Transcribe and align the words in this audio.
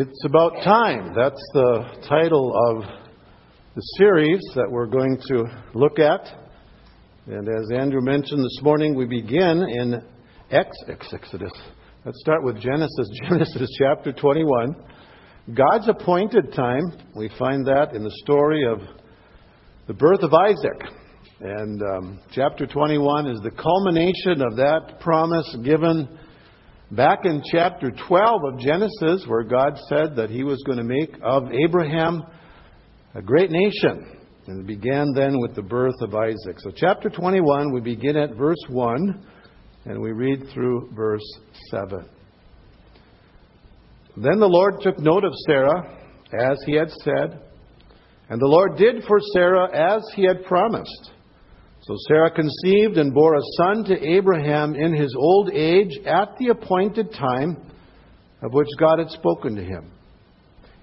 It's 0.00 0.24
about 0.24 0.52
time. 0.62 1.12
That's 1.12 1.42
the 1.54 2.06
title 2.08 2.54
of 2.68 2.84
the 3.74 3.82
series 3.98 4.38
that 4.54 4.70
we're 4.70 4.86
going 4.86 5.18
to 5.26 5.44
look 5.74 5.98
at. 5.98 6.20
And 7.26 7.48
as 7.48 7.76
Andrew 7.76 8.00
mentioned 8.00 8.44
this 8.44 8.60
morning, 8.62 8.94
we 8.94 9.06
begin 9.06 9.60
in 9.68 10.00
Ex- 10.52 10.84
Exodus. 11.12 11.50
Let's 12.04 12.20
start 12.20 12.44
with 12.44 12.60
Genesis, 12.60 13.10
Genesis 13.28 13.68
chapter 13.76 14.12
21. 14.12 14.76
God's 15.52 15.88
appointed 15.88 16.52
time, 16.52 16.84
we 17.16 17.28
find 17.36 17.66
that 17.66 17.92
in 17.92 18.04
the 18.04 18.14
story 18.22 18.64
of 18.70 18.78
the 19.88 19.94
birth 19.94 20.22
of 20.22 20.32
Isaac. 20.32 20.80
And 21.40 21.82
um, 21.82 22.20
chapter 22.30 22.68
21 22.68 23.26
is 23.26 23.40
the 23.40 23.50
culmination 23.50 24.42
of 24.42 24.54
that 24.58 25.00
promise 25.00 25.56
given 25.64 26.08
Back 26.90 27.26
in 27.26 27.42
chapter 27.52 27.90
12 27.90 28.40
of 28.44 28.58
Genesis, 28.58 29.24
where 29.26 29.42
God 29.42 29.78
said 29.88 30.16
that 30.16 30.30
He 30.30 30.42
was 30.42 30.62
going 30.64 30.78
to 30.78 30.84
make 30.84 31.10
of 31.22 31.52
Abraham 31.52 32.22
a 33.14 33.20
great 33.20 33.50
nation. 33.50 34.16
And 34.46 34.60
it 34.60 34.66
began 34.66 35.12
then 35.14 35.38
with 35.38 35.54
the 35.54 35.62
birth 35.62 36.00
of 36.00 36.14
Isaac. 36.14 36.58
So, 36.58 36.70
chapter 36.74 37.10
21, 37.10 37.72
we 37.74 37.82
begin 37.82 38.16
at 38.16 38.34
verse 38.36 38.64
1 38.68 39.26
and 39.84 40.00
we 40.00 40.12
read 40.12 40.48
through 40.54 40.90
verse 40.94 41.22
7. 41.70 42.08
Then 44.16 44.40
the 44.40 44.48
Lord 44.48 44.80
took 44.80 44.98
note 44.98 45.24
of 45.24 45.32
Sarah, 45.46 45.96
as 46.32 46.58
he 46.66 46.74
had 46.74 46.90
said, 46.90 47.40
and 48.30 48.40
the 48.40 48.46
Lord 48.46 48.76
did 48.76 49.04
for 49.04 49.18
Sarah 49.32 49.68
as 49.94 50.02
he 50.14 50.22
had 50.22 50.44
promised. 50.44 51.12
So 51.88 51.96
Sarah 52.06 52.30
conceived 52.30 52.98
and 52.98 53.14
bore 53.14 53.34
a 53.34 53.40
son 53.56 53.82
to 53.84 54.06
Abraham 54.06 54.74
in 54.74 54.92
his 54.92 55.16
old 55.18 55.50
age 55.54 55.98
at 56.04 56.36
the 56.38 56.48
appointed 56.48 57.14
time 57.14 57.56
of 58.42 58.52
which 58.52 58.68
God 58.78 58.98
had 58.98 59.08
spoken 59.08 59.56
to 59.56 59.64
him. 59.64 59.90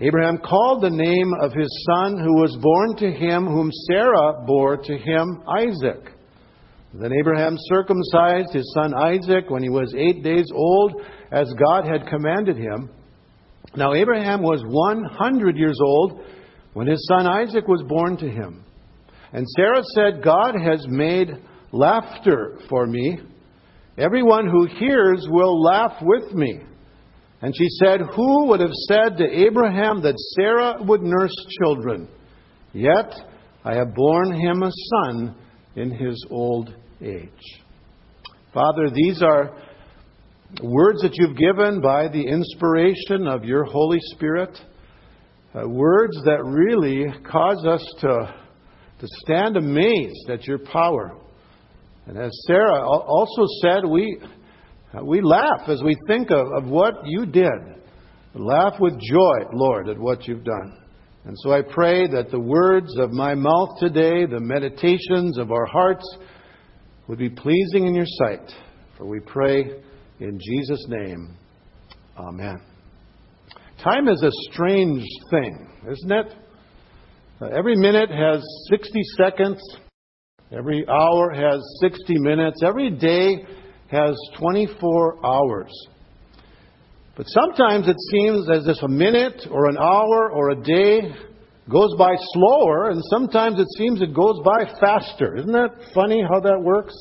Abraham 0.02 0.40
called 0.40 0.81
the 0.81 0.90
name 0.90 1.31
of 1.40 1.54
his 1.54 1.70
son 1.86 2.17
who 2.17 2.42
was 2.42 2.58
born 2.59 2.95
to 2.98 3.11
him, 3.11 3.45
whom 3.45 3.70
Sarah 3.88 4.44
bore 4.48 4.78
to 4.78 4.98
him, 4.98 5.44
Isaac. 5.48 6.11
Then 6.95 7.14
Abraham 7.14 7.56
circumcised 7.56 8.52
his 8.52 8.73
son 8.73 8.95
Isaac 8.95 9.52
when 9.52 9.61
he 9.61 9.70
was 9.70 9.94
eight 9.95 10.23
days 10.23 10.48
old, 10.52 11.03
as 11.31 11.53
God 11.53 11.86
had 11.86 12.08
commanded 12.08 12.58
him. 12.58 12.89
Now 13.76 13.94
Abraham 13.94 14.42
was 14.42 14.64
100 14.66 15.56
years 15.56 15.78
old 15.80 16.22
when 16.73 16.88
his 16.88 17.06
son 17.08 17.28
Isaac 17.28 17.67
was 17.67 17.83
born 17.88 18.17
to 18.17 18.28
him. 18.28 18.64
And 19.34 19.45
Sarah 19.56 19.84
said, 19.94 20.23
God 20.23 20.56
has 20.62 20.86
made 20.88 21.30
laughter 21.72 22.59
for 22.70 22.86
me. 22.86 23.20
Everyone 23.98 24.48
who 24.48 24.66
hears 24.66 25.26
will 25.30 25.62
laugh 25.62 25.94
with 26.02 26.34
me. 26.34 26.59
And 27.42 27.54
she 27.56 27.67
said, 27.84 28.02
Who 28.16 28.48
would 28.48 28.59
have 28.59 28.73
said 28.88 29.17
to 29.17 29.45
Abraham 29.45 30.02
that 30.04 30.16
Sarah 30.36 30.78
would 30.82 31.02
nurse 31.02 31.36
children? 31.62 32.08
Yet 32.73 33.14
I 33.64 33.76
have 33.76 33.94
borne 33.94 34.34
him 34.34 34.64
a 34.64 34.72
son 34.72 35.36
in 35.76 35.92
his 35.92 36.26
old 36.30 36.73
age. 37.02 37.30
Father, 38.54 38.89
these 38.94 39.22
are 39.22 39.56
words 40.62 41.02
that 41.02 41.16
you've 41.16 41.38
given 41.38 41.82
by 41.82 42.08
the 42.08 42.26
inspiration 42.26 43.28
of 43.28 43.44
your 43.44 43.66
Holy 43.66 44.00
Spirit, 44.14 44.58
uh, 45.54 45.67
words 45.67 46.16
that 46.23 46.44
really 46.44 47.06
cause 47.30 47.66
us 47.66 47.86
to 48.00 48.45
to 49.00 49.08
stand 49.24 49.58
amazed 49.58 50.30
at 50.30 50.46
your 50.46 50.60
power. 50.60 51.18
And 52.08 52.18
as 52.18 52.32
Sarah 52.48 52.88
also 52.88 53.44
said, 53.62 53.86
we, 53.86 54.20
we 55.04 55.22
laugh 55.22 55.68
as 55.68 55.82
we 55.84 55.98
think 56.08 56.30
of, 56.32 56.48
of 56.56 56.70
what 56.70 57.06
you 57.06 57.26
did. 57.26 57.50
laugh 58.34 58.73
with 58.80 58.94
joy, 59.00 59.38
Lord, 59.54 59.90
at 59.90 59.98
what 59.98 60.28
you've 60.28 60.44
done. 60.44 60.78
And 61.26 61.36
so 61.40 61.52
I 61.52 61.62
pray 61.64 62.08
that 62.08 62.30
the 62.30 62.40
words 62.40 62.96
of 63.00 63.12
my 63.12 63.34
mouth 63.34 63.80
today, 63.80 64.26
the 64.26 64.40
meditations 64.40 65.40
of 65.40 65.52
our 65.52 65.66
hearts, 65.66 66.05
would 67.08 67.17
be 67.17 67.30
pleasing 67.30 67.88
in 67.88 67.95
your 67.95 68.05
sight. 68.05 68.52
For 68.98 69.05
we 69.05 69.20
pray 69.20 69.64
in 70.20 70.39
Jesus' 70.39 70.86
name. 70.88 71.36
Amen. 72.17 72.61
Time 73.84 74.08
is 74.08 74.23
a 74.23 74.32
strange 74.52 75.04
thing, 75.32 75.67
isn't 75.92 76.11
it? 76.11 76.34
Uh, 77.42 77.48
every 77.48 77.76
minute 77.76 78.10
has 78.10 78.42
60 78.70 79.02
seconds. 79.18 79.60
Every 80.54 80.88
hour 80.88 81.34
has 81.34 81.62
60 81.82 82.14
minutes. 82.20 82.62
Every 82.64 82.90
day 82.90 83.46
has 83.92 84.16
24 84.40 85.26
hours. 85.26 85.70
But 87.18 87.26
sometimes 87.28 87.90
it 87.90 87.98
seems 88.10 88.50
as 88.50 88.68
if 88.68 88.82
a 88.82 88.88
minute 88.88 89.48
or 89.52 89.68
an 89.68 89.78
hour 89.78 90.32
or 90.32 90.52
a 90.52 90.64
day 90.64 91.14
goes 91.70 91.94
by 91.98 92.16
slower, 92.34 92.92
and 92.92 93.02
sometimes 93.10 93.60
it 93.60 93.67
seems 93.78 94.02
it 94.02 94.14
goes 94.14 94.40
by 94.46 94.72
faster. 94.80 95.36
Isn't 95.36 95.52
that 95.52 95.76
funny 95.94 96.23
how 96.23 96.40
that 96.40 96.62
works? 96.62 96.96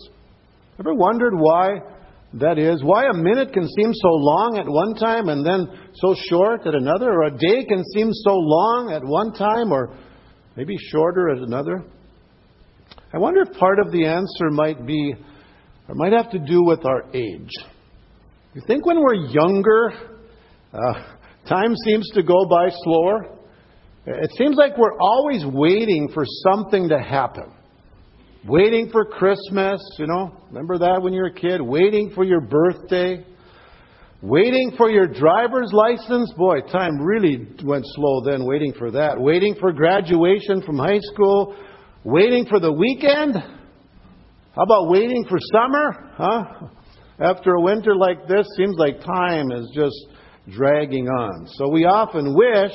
Ever 0.81 0.95
wondered 0.95 1.35
why 1.37 1.79
that 2.41 2.59
is? 2.59 2.83
Why 2.83 3.05
a 3.09 3.15
minute 3.15 3.53
can 3.53 3.69
seem 3.69 3.95
so 3.95 4.09
long 4.09 4.59
at 4.59 4.69
one 4.69 4.95
time 4.97 5.29
and 5.29 5.47
then 5.47 5.69
so 5.95 6.17
short 6.29 6.67
at 6.67 6.75
another, 6.75 7.13
or 7.13 7.25
a 7.25 7.31
day 7.31 7.65
can 7.69 7.85
seem 7.95 8.11
so 8.13 8.35
long 8.35 8.91
at 8.93 9.05
one 9.05 9.33
time 9.33 9.71
or 9.71 9.97
maybe 10.57 10.77
shorter 10.91 11.31
at 11.31 11.39
another. 11.39 11.85
I 13.13 13.19
wonder 13.19 13.43
if 13.43 13.57
part 13.59 13.79
of 13.79 13.93
the 13.93 14.07
answer 14.07 14.51
might 14.51 14.87
be, 14.87 15.15
or 15.89 15.95
might 15.95 16.13
have 16.13 16.31
to 16.33 16.39
do 16.39 16.65
with 16.65 16.85
our 16.85 17.05
age. 17.15 17.51
You 18.55 18.63
think 18.67 18.87
when 18.87 19.01
we're 19.01 19.15
younger, 19.15 19.93
uh, 20.73 20.95
time 21.49 21.75
seems 21.85 22.09
to 22.15 22.23
go 22.23 22.47
by 22.49 22.69
slower? 22.71 23.39
It 24.07 24.31
seems 24.37 24.57
like 24.57 24.77
we're 24.77 24.99
always 25.01 25.45
waiting 25.47 26.11
for 26.13 26.25
something 26.51 26.89
to 26.89 26.99
happen. 26.99 27.53
Waiting 28.47 28.91
for 28.91 29.07
Christmas, 29.07 29.81
you 29.99 30.07
know, 30.07 30.37
remember 30.49 30.79
that 30.79 31.01
when 31.01 31.15
you 31.15 31.21
were 31.21 31.29
a 31.29 31.35
kid? 31.35 31.63
Waiting 31.63 32.13
for 32.15 32.25
your 32.25 32.43
birthday. 32.43 33.25
Waiting 34.25 34.73
for 34.79 34.91
your 34.91 35.07
driver's 35.07 35.71
license? 35.75 36.33
Boy, 36.33 36.61
time 36.73 36.99
really 36.99 37.47
went 37.63 37.85
slow 37.89 38.23
then 38.25 38.47
waiting 38.47 38.73
for 38.73 38.91
that. 38.91 39.21
Waiting 39.21 39.55
for 39.61 39.71
graduation 39.71 40.63
from 40.63 40.79
high 40.79 41.01
school? 41.13 41.55
Waiting 42.05 42.47
for 42.47 42.59
the 42.59 42.73
weekend? 42.73 43.35
How 43.35 44.63
about 44.63 44.89
waiting 44.89 45.27
for 45.29 45.37
summer? 45.53 46.11
Huh? 46.17 46.69
After 47.21 47.51
a 47.51 47.61
winter 47.61 47.95
like 47.95 48.27
this, 48.27 48.47
seems 48.57 48.77
like 48.79 49.05
time 49.05 49.53
is 49.53 49.71
just 49.75 50.07
dragging 50.57 51.07
on. 51.07 51.47
So 51.59 51.69
we 51.69 51.85
often 51.85 52.35
wish 52.35 52.73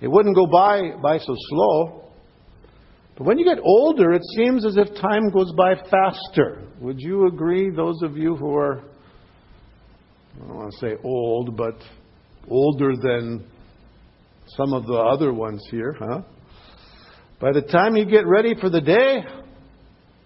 it 0.00 0.06
wouldn't 0.06 0.36
go 0.36 0.46
by, 0.46 0.92
by 1.02 1.18
so 1.18 1.34
slow. 1.48 2.12
But 3.16 3.26
when 3.26 3.36
you 3.36 3.44
get 3.44 3.58
older, 3.64 4.12
it 4.12 4.22
seems 4.36 4.64
as 4.64 4.76
if 4.76 4.94
time 5.00 5.30
goes 5.30 5.52
by 5.56 5.74
faster. 5.90 6.68
Would 6.80 7.00
you 7.00 7.26
agree, 7.26 7.68
those 7.68 8.00
of 8.02 8.16
you 8.16 8.36
who 8.36 8.54
are 8.54 8.84
I 10.38 10.46
don't 10.46 10.56
want 10.56 10.72
to 10.72 10.78
say 10.78 10.96
old, 11.02 11.56
but 11.56 11.74
older 12.48 12.94
than 12.94 13.44
some 14.56 14.72
of 14.72 14.86
the 14.86 14.94
other 14.94 15.32
ones 15.32 15.66
here, 15.70 15.96
huh? 15.98 16.22
By 17.40 17.52
the 17.52 17.62
time 17.62 17.96
you 17.96 18.04
get 18.04 18.26
ready 18.26 18.54
for 18.54 18.70
the 18.70 18.80
day, 18.80 19.24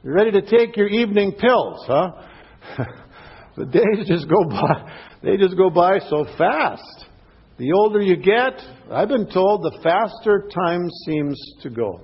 you're 0.03 0.15
ready 0.15 0.31
to 0.33 0.43
take 0.43 0.77
your 0.77 0.89
evening 0.89 1.33
pills, 1.33 1.85
huh? 1.87 2.11
the 3.57 3.65
days 3.65 4.07
just 4.07 4.29
go 4.29 4.45
by, 4.51 4.93
they 5.23 5.37
just 5.39 5.57
go 5.57 5.71
by 5.71 5.99
so 6.11 6.27
fast. 6.37 7.07
The 7.57 7.73
older 7.73 8.01
you 8.03 8.17
get, 8.17 8.61
I've 8.91 9.09
been 9.09 9.31
told 9.31 9.63
the 9.63 9.79
faster 9.83 10.49
time 10.55 10.91
seems 11.07 11.41
to 11.63 11.71
go. 11.71 12.01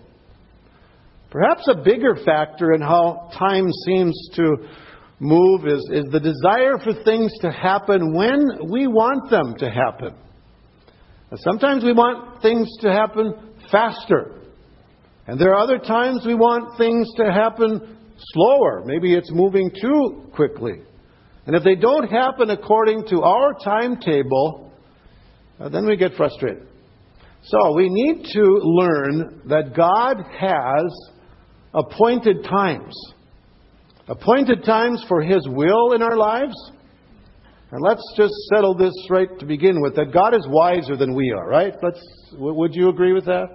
Perhaps 1.31 1.69
a 1.69 1.83
bigger 1.83 2.17
factor 2.25 2.73
in 2.73 2.81
how 2.81 3.31
time 3.39 3.71
seems 3.85 4.31
to 4.37 4.57
move 5.21 5.67
is, 5.67 5.89
is 5.93 6.05
the 6.11 6.21
desire 6.21 6.79
for 6.83 7.03
things 7.05 7.33
to 7.41 7.51
happen 7.51 8.15
when 8.15 8.71
we 8.71 8.87
want 8.87 9.31
them 9.31 9.56
to 9.59 9.71
happen. 9.71 10.15
Sometimes 11.37 11.84
we 11.84 11.92
want 11.92 12.41
things 12.41 12.69
to 12.81 12.91
happen 12.91 13.34
faster. 13.71 14.34
And 15.27 15.39
there 15.39 15.51
are 15.51 15.63
other 15.63 15.78
times 15.78 16.25
we 16.25 16.34
want 16.34 16.78
things 16.78 17.10
to 17.16 17.25
happen 17.31 17.98
slower. 18.33 18.83
Maybe 18.87 19.15
it's 19.15 19.31
moving 19.31 19.71
too 19.81 20.31
quickly. 20.34 20.81
And 21.47 21.57
if 21.57 21.65
they 21.65 21.75
don't 21.75 22.09
happen 22.09 22.51
according 22.51 23.07
to 23.09 23.22
our 23.22 23.54
timetable, 23.63 24.72
uh, 25.60 25.69
then 25.69 25.87
we 25.87 25.97
get 25.97 26.15
frustrated. 26.15 26.66
So 27.42 27.75
we 27.75 27.89
need 27.91 28.25
to 28.33 28.42
learn 28.42 29.42
that 29.47 29.75
God 29.75 30.16
has 30.39 30.95
appointed 31.75 32.45
times 32.45 32.95
appointed 34.09 34.65
times 34.65 35.05
for 35.09 35.22
His 35.22 35.47
will 35.49 35.93
in 35.93 36.03
our 36.03 36.16
lives. 36.16 36.55
And 37.71 37.83
let's 37.83 38.03
just 38.16 38.33
settle 38.55 38.75
this 38.75 38.95
right 39.10 39.28
to 39.39 39.45
begin 39.45 39.83
with 39.83 39.95
that 39.97 40.13
God 40.13 40.34
is 40.34 40.47
wiser 40.49 40.97
than 40.97 41.15
we 41.15 41.33
are, 41.33 41.47
right? 41.47 41.75
Let's, 41.83 42.01
would 42.33 42.75
you 42.75 42.89
agree 42.89 43.13
with 43.13 43.27
that? 43.27 43.47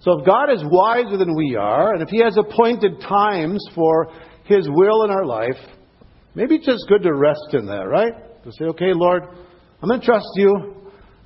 So 0.00 0.18
if 0.18 0.26
God 0.26 0.50
is 0.50 0.62
wiser 0.64 1.18
than 1.18 1.34
we 1.36 1.56
are, 1.56 1.92
and 1.92 2.02
if 2.02 2.08
He 2.08 2.22
has 2.22 2.36
appointed 2.38 3.00
times 3.00 3.62
for 3.74 4.10
His 4.44 4.66
will 4.68 5.04
in 5.04 5.10
our 5.10 5.26
life, 5.26 5.58
maybe 6.34 6.56
it's 6.56 6.66
just 6.66 6.84
good 6.88 7.02
to 7.02 7.14
rest 7.14 7.52
in 7.52 7.66
that, 7.66 7.86
right? 7.86 8.12
To 8.44 8.52
say, 8.58 8.64
okay, 8.66 8.92
Lord, 8.94 9.22
I'm 9.82 9.88
going 9.88 10.00
to 10.00 10.06
trust 10.06 10.28
you. 10.36 10.76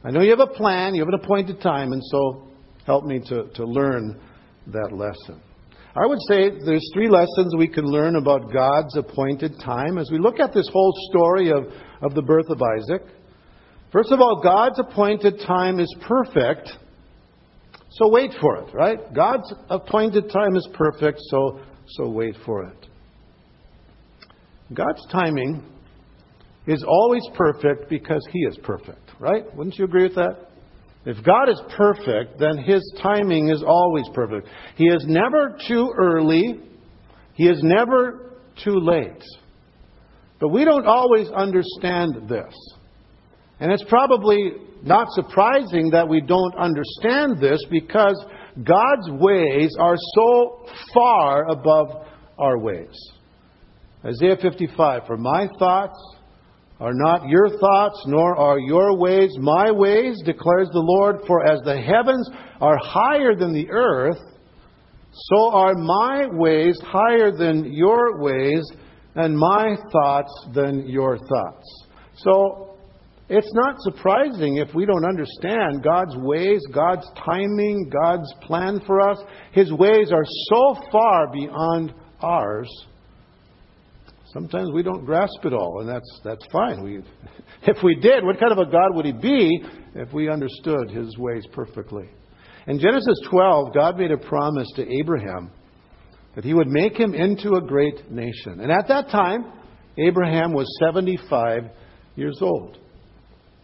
I 0.04 0.10
know 0.10 0.20
you 0.20 0.30
have 0.30 0.40
a 0.40 0.52
plan, 0.52 0.94
you 0.94 1.02
have 1.02 1.08
an 1.08 1.20
appointed 1.22 1.60
time, 1.60 1.92
and 1.92 2.02
so 2.04 2.48
help 2.86 3.04
me 3.04 3.20
to, 3.28 3.44
to 3.54 3.64
learn 3.64 4.20
that 4.68 4.92
lesson. 4.92 5.42
I 5.96 6.06
would 6.06 6.20
say 6.28 6.50
there's 6.64 6.88
three 6.92 7.08
lessons 7.08 7.54
we 7.56 7.68
can 7.68 7.84
learn 7.84 8.16
about 8.16 8.52
God's 8.52 8.96
appointed 8.96 9.54
time 9.64 9.98
as 9.98 10.10
we 10.10 10.18
look 10.18 10.38
at 10.38 10.52
this 10.52 10.68
whole 10.72 10.92
story 11.10 11.50
of, 11.50 11.64
of 12.02 12.14
the 12.14 12.22
birth 12.22 12.48
of 12.50 12.60
Isaac. 12.62 13.02
First 13.90 14.12
of 14.12 14.20
all, 14.20 14.40
God's 14.42 14.78
appointed 14.78 15.40
time 15.46 15.80
is 15.80 15.94
perfect, 16.06 16.68
so 17.90 18.10
wait 18.10 18.32
for 18.40 18.58
it, 18.58 18.74
right? 18.74 18.98
God's 19.14 19.52
appointed 19.70 20.30
time 20.30 20.56
is 20.56 20.68
perfect, 20.74 21.20
so, 21.30 21.60
so 21.86 22.10
wait 22.10 22.36
for 22.44 22.64
it. 22.64 22.86
God's 24.74 25.06
timing 25.10 25.64
is 26.66 26.84
always 26.86 27.26
perfect 27.34 27.88
because 27.88 28.26
He 28.30 28.40
is 28.40 28.58
perfect, 28.62 29.10
right? 29.18 29.44
Wouldn't 29.56 29.78
you 29.78 29.86
agree 29.86 30.02
with 30.02 30.16
that? 30.16 30.47
If 31.08 31.24
God 31.24 31.48
is 31.48 31.58
perfect, 31.74 32.38
then 32.38 32.58
His 32.58 32.82
timing 33.02 33.48
is 33.48 33.64
always 33.66 34.04
perfect. 34.12 34.46
He 34.76 34.84
is 34.84 35.06
never 35.08 35.56
too 35.66 35.90
early, 35.96 36.60
He 37.32 37.48
is 37.48 37.62
never 37.62 38.34
too 38.62 38.78
late. 38.78 39.24
But 40.38 40.48
we 40.48 40.66
don't 40.66 40.86
always 40.86 41.30
understand 41.30 42.28
this. 42.28 42.54
And 43.58 43.72
it's 43.72 43.84
probably 43.88 44.52
not 44.82 45.08
surprising 45.12 45.88
that 45.92 46.06
we 46.06 46.20
don't 46.20 46.54
understand 46.56 47.40
this 47.40 47.64
because 47.70 48.22
God's 48.62 49.10
ways 49.12 49.74
are 49.80 49.96
so 50.14 50.66
far 50.92 51.48
above 51.48 52.06
our 52.38 52.58
ways. 52.58 52.94
Isaiah 54.04 54.36
55 54.42 55.06
For 55.06 55.16
my 55.16 55.48
thoughts 55.58 55.98
are 56.80 56.94
not 56.94 57.28
your 57.28 57.48
thoughts, 57.58 58.02
nor 58.06 58.36
are 58.36 58.58
your 58.58 58.96
ways 58.96 59.30
my 59.38 59.70
ways, 59.70 60.20
declares 60.24 60.68
the 60.72 60.78
Lord. 60.78 61.20
For 61.26 61.44
as 61.44 61.60
the 61.64 61.80
heavens 61.80 62.28
are 62.60 62.78
higher 62.80 63.34
than 63.34 63.52
the 63.52 63.68
earth, 63.70 64.18
so 65.12 65.50
are 65.50 65.74
my 65.74 66.26
ways 66.30 66.78
higher 66.84 67.32
than 67.36 67.72
your 67.72 68.20
ways, 68.20 68.64
and 69.16 69.36
my 69.36 69.76
thoughts 69.90 70.32
than 70.54 70.86
your 70.88 71.18
thoughts. 71.18 71.84
So, 72.18 72.76
it's 73.30 73.52
not 73.52 73.74
surprising 73.80 74.56
if 74.56 74.74
we 74.74 74.86
don't 74.86 75.04
understand 75.04 75.82
God's 75.82 76.16
ways, 76.16 76.62
God's 76.72 77.06
timing, 77.26 77.90
God's 77.92 78.32
plan 78.42 78.80
for 78.86 79.00
us. 79.00 79.18
His 79.52 79.70
ways 79.70 80.12
are 80.12 80.24
so 80.24 80.76
far 80.90 81.30
beyond 81.30 81.92
ours 82.22 82.70
Sometimes 84.32 84.70
we 84.74 84.82
don't 84.82 85.06
grasp 85.06 85.44
it 85.44 85.54
all, 85.54 85.80
and 85.80 85.88
that's, 85.88 86.20
that's 86.22 86.44
fine. 86.52 86.82
We, 86.82 87.00
if 87.62 87.82
we 87.82 87.94
did, 87.94 88.24
what 88.24 88.38
kind 88.38 88.52
of 88.52 88.58
a 88.58 88.70
God 88.70 88.94
would 88.94 89.06
He 89.06 89.12
be 89.12 89.62
if 89.94 90.12
we 90.12 90.28
understood 90.28 90.90
His 90.90 91.16
ways 91.16 91.44
perfectly? 91.52 92.08
In 92.66 92.78
Genesis 92.78 93.18
12, 93.30 93.72
God 93.72 93.96
made 93.96 94.10
a 94.10 94.18
promise 94.18 94.68
to 94.76 94.86
Abraham 95.00 95.50
that 96.34 96.44
He 96.44 96.52
would 96.52 96.68
make 96.68 96.98
him 96.98 97.14
into 97.14 97.54
a 97.54 97.60
great 97.62 98.10
nation. 98.10 98.60
And 98.60 98.70
at 98.70 98.88
that 98.88 99.08
time, 99.08 99.50
Abraham 99.96 100.52
was 100.52 100.66
75 100.84 101.62
years 102.14 102.38
old. 102.42 102.76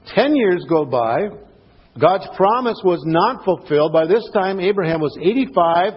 Ten 0.06 0.34
years 0.34 0.64
go 0.68 0.84
by. 0.84 1.28
God's 2.00 2.26
promise 2.36 2.80
was 2.84 3.02
not 3.04 3.44
fulfilled. 3.44 3.92
By 3.92 4.06
this 4.06 4.28
time, 4.32 4.58
Abraham 4.58 5.00
was 5.00 5.16
85. 5.20 5.92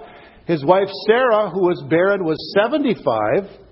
His 0.46 0.64
wife 0.64 0.90
Sarah, 1.08 1.50
who 1.50 1.62
was 1.62 1.84
barren, 1.90 2.24
was 2.24 2.38
75. 2.62 3.67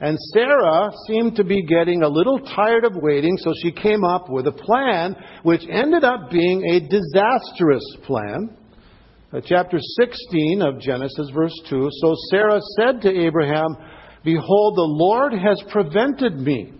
And 0.00 0.18
Sarah 0.32 0.90
seemed 1.06 1.36
to 1.36 1.44
be 1.44 1.62
getting 1.62 2.02
a 2.02 2.08
little 2.08 2.38
tired 2.38 2.84
of 2.84 2.96
waiting, 2.96 3.36
so 3.36 3.52
she 3.62 3.70
came 3.70 4.02
up 4.02 4.30
with 4.30 4.46
a 4.46 4.52
plan 4.52 5.14
which 5.42 5.60
ended 5.70 6.04
up 6.04 6.30
being 6.30 6.64
a 6.64 6.80
disastrous 6.80 7.84
plan. 8.04 8.56
Uh, 9.32 9.40
chapter 9.44 9.78
16 9.78 10.62
of 10.62 10.80
Genesis, 10.80 11.30
verse 11.34 11.54
2. 11.68 11.88
So 12.00 12.14
Sarah 12.30 12.60
said 12.78 13.02
to 13.02 13.10
Abraham, 13.10 13.76
Behold, 14.24 14.76
the 14.76 14.82
Lord 14.82 15.34
has 15.34 15.62
prevented 15.70 16.34
me 16.38 16.72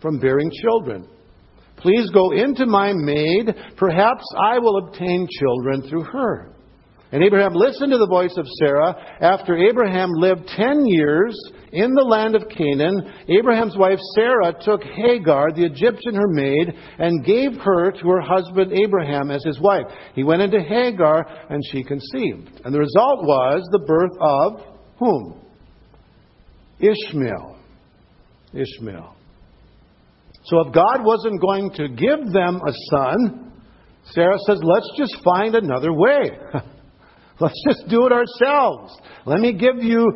from 0.00 0.18
bearing 0.18 0.50
children. 0.62 1.06
Please 1.76 2.10
go 2.10 2.32
into 2.32 2.64
my 2.64 2.92
maid. 2.94 3.54
Perhaps 3.76 4.24
I 4.38 4.58
will 4.58 4.88
obtain 4.88 5.28
children 5.38 5.88
through 5.88 6.04
her. 6.04 6.55
And 7.16 7.24
Abraham 7.24 7.54
listened 7.54 7.92
to 7.92 7.96
the 7.96 8.06
voice 8.06 8.34
of 8.36 8.46
Sarah. 8.58 8.94
After 9.22 9.56
Abraham 9.56 10.10
lived 10.12 10.50
ten 10.54 10.84
years 10.84 11.34
in 11.72 11.94
the 11.94 12.02
land 12.02 12.36
of 12.36 12.46
Canaan, 12.50 13.10
Abraham's 13.26 13.74
wife 13.74 13.98
Sarah 14.14 14.52
took 14.60 14.82
Hagar, 14.82 15.50
the 15.50 15.64
Egyptian 15.64 16.14
her 16.14 16.28
maid, 16.28 16.74
and 16.98 17.24
gave 17.24 17.52
her 17.54 17.90
to 17.90 18.08
her 18.10 18.20
husband 18.20 18.74
Abraham 18.74 19.30
as 19.30 19.42
his 19.42 19.58
wife. 19.58 19.86
He 20.14 20.24
went 20.24 20.42
into 20.42 20.60
Hagar, 20.60 21.24
and 21.48 21.62
she 21.72 21.82
conceived. 21.82 22.60
And 22.66 22.74
the 22.74 22.80
result 22.80 23.24
was 23.24 23.66
the 23.72 23.78
birth 23.78 24.12
of 24.20 24.76
whom? 24.98 25.40
Ishmael. 26.80 27.56
Ishmael. 28.52 29.16
So 30.44 30.60
if 30.66 30.74
God 30.74 31.02
wasn't 31.02 31.40
going 31.40 31.70
to 31.76 31.88
give 31.88 32.30
them 32.30 32.56
a 32.56 32.72
son, 32.90 33.52
Sarah 34.10 34.36
says, 34.46 34.60
let's 34.62 34.90
just 34.98 35.16
find 35.24 35.54
another 35.54 35.94
way. 35.94 36.32
Let's 37.38 37.62
just 37.68 37.88
do 37.88 38.06
it 38.06 38.12
ourselves. 38.12 38.96
Let 39.26 39.40
me 39.40 39.52
give 39.52 39.82
you 39.82 40.06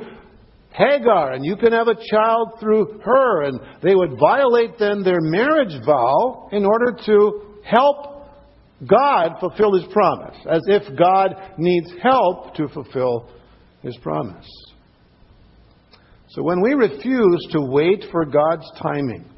Hagar, 0.72 1.32
and 1.32 1.44
you 1.44 1.56
can 1.56 1.72
have 1.72 1.88
a 1.88 1.96
child 2.10 2.58
through 2.60 3.00
her. 3.04 3.42
And 3.42 3.60
they 3.82 3.94
would 3.94 4.18
violate 4.18 4.78
then 4.78 5.02
their 5.02 5.20
marriage 5.20 5.74
vow 5.84 6.48
in 6.52 6.64
order 6.64 6.96
to 7.06 7.42
help 7.64 8.06
God 8.88 9.36
fulfill 9.40 9.74
His 9.74 9.84
promise, 9.92 10.36
as 10.48 10.62
if 10.66 10.82
God 10.98 11.34
needs 11.58 11.92
help 12.02 12.54
to 12.54 12.68
fulfill 12.68 13.28
His 13.82 13.96
promise. 13.98 14.48
So 16.30 16.42
when 16.42 16.62
we 16.62 16.74
refuse 16.74 17.46
to 17.50 17.60
wait 17.60 18.04
for 18.10 18.24
God's 18.24 18.70
timing, 18.80 19.28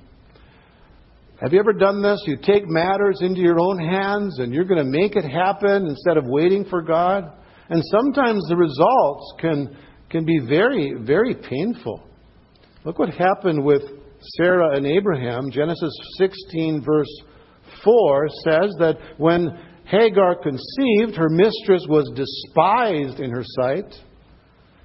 have 1.41 1.53
you 1.53 1.59
ever 1.59 1.73
done 1.73 2.03
this? 2.03 2.23
You 2.27 2.37
take 2.37 2.69
matters 2.69 3.19
into 3.21 3.41
your 3.41 3.59
own 3.59 3.79
hands 3.79 4.39
and 4.39 4.55
you're 4.55 4.67
going 4.67 4.85
to 4.85 4.89
make 4.89 5.17
it 5.17 5.25
happen 5.25 5.87
instead 5.87 6.17
of 6.17 6.25
waiting 6.27 6.65
for 6.67 6.83
God? 6.83 7.33
And 7.73 7.83
sometimes 7.91 8.45
the 8.51 8.57
results 8.57 9.33
can, 9.41 9.75
can 10.11 10.27
be 10.27 10.39
very, 10.47 10.93
very 11.01 11.35
painful. 11.35 12.07
Look 12.85 12.99
what 12.99 13.09
happened 13.15 13.65
with 13.65 13.81
Sarah 14.37 14.77
and 14.77 14.87
Abraham. 14.87 15.51
Genesis 15.51 15.91
16, 16.19 16.85
verse 16.85 17.09
4 17.83 18.29
says 18.45 18.75
that 18.79 18.99
when 19.17 19.59
Hagar 19.87 20.37
conceived, 20.43 21.17
her 21.17 21.31
mistress 21.31 21.87
was 21.89 22.13
despised 22.15 23.21
in 23.21 23.31
her 23.31 23.43
sight. 23.43 23.91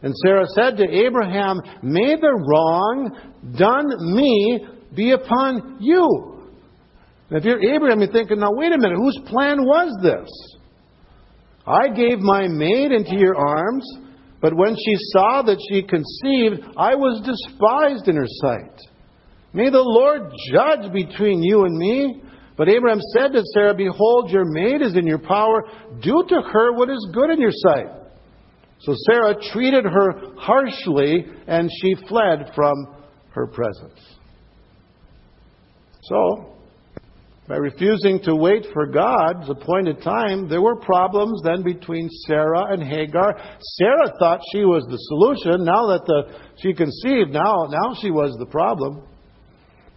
And 0.01 0.15
Sarah 0.23 0.45
said 0.55 0.77
to 0.77 0.89
Abraham, 0.89 1.59
May 1.83 2.15
the 2.15 2.41
wrong 2.47 3.19
done 3.57 4.15
me 4.15 4.65
be 4.95 5.11
upon 5.11 5.79
you. 5.81 6.39
And 7.29 7.37
if 7.37 7.43
you're 7.43 7.61
Abraham, 7.75 7.99
you're 7.99 8.13
thinking, 8.13 8.39
now 8.39 8.51
wait 8.53 8.71
a 8.71 8.77
minute, 8.77 8.97
whose 8.97 9.19
plan 9.25 9.65
was 9.65 9.91
this? 10.01 10.57
I 11.67 11.89
gave 11.89 12.19
my 12.19 12.47
maid 12.47 12.91
into 12.91 13.17
your 13.17 13.35
arms, 13.35 13.85
but 14.41 14.55
when 14.55 14.75
she 14.75 14.95
saw 15.11 15.41
that 15.43 15.59
she 15.69 15.81
conceived, 15.81 16.63
I 16.77 16.95
was 16.95 17.21
despised 17.25 18.07
in 18.07 18.15
her 18.15 18.27
sight. 18.27 18.79
May 19.53 19.69
the 19.69 19.81
Lord 19.81 20.31
judge 20.51 20.93
between 20.93 21.43
you 21.43 21.65
and 21.65 21.77
me. 21.77 22.21
But 22.57 22.69
Abraham 22.69 23.01
said 23.13 23.33
to 23.33 23.43
Sarah, 23.53 23.75
Behold, 23.75 24.31
your 24.31 24.45
maid 24.45 24.81
is 24.81 24.95
in 24.95 25.05
your 25.05 25.19
power. 25.19 25.63
Do 26.01 26.23
to 26.27 26.41
her 26.41 26.73
what 26.73 26.89
is 26.89 27.07
good 27.13 27.29
in 27.29 27.39
your 27.39 27.51
sight. 27.51 27.87
So 28.79 28.95
Sarah 29.09 29.35
treated 29.51 29.85
her 29.85 30.35
harshly, 30.37 31.25
and 31.47 31.69
she 31.81 31.95
fled 32.07 32.51
from 32.55 32.95
her 33.31 33.47
presence. 33.47 33.99
So, 36.03 36.55
by 37.47 37.55
refusing 37.55 38.19
to 38.23 38.35
wait 38.35 38.65
for 38.73 38.87
God's 38.87 39.49
appointed 39.49 40.01
time, 40.01 40.49
there 40.49 40.61
were 40.61 40.75
problems 40.75 41.41
then 41.43 41.63
between 41.63 42.09
Sarah 42.27 42.73
and 42.73 42.83
Hagar. 42.83 43.39
Sarah 43.77 44.11
thought 44.19 44.41
she 44.51 44.65
was 44.65 44.83
the 44.89 44.97
solution. 44.97 45.63
Now 45.63 45.87
that 45.87 46.05
the, 46.05 46.39
she 46.61 46.73
conceived, 46.73 47.31
now, 47.31 47.67
now 47.69 47.95
she 48.01 48.11
was 48.11 48.35
the 48.37 48.47
problem. 48.47 49.07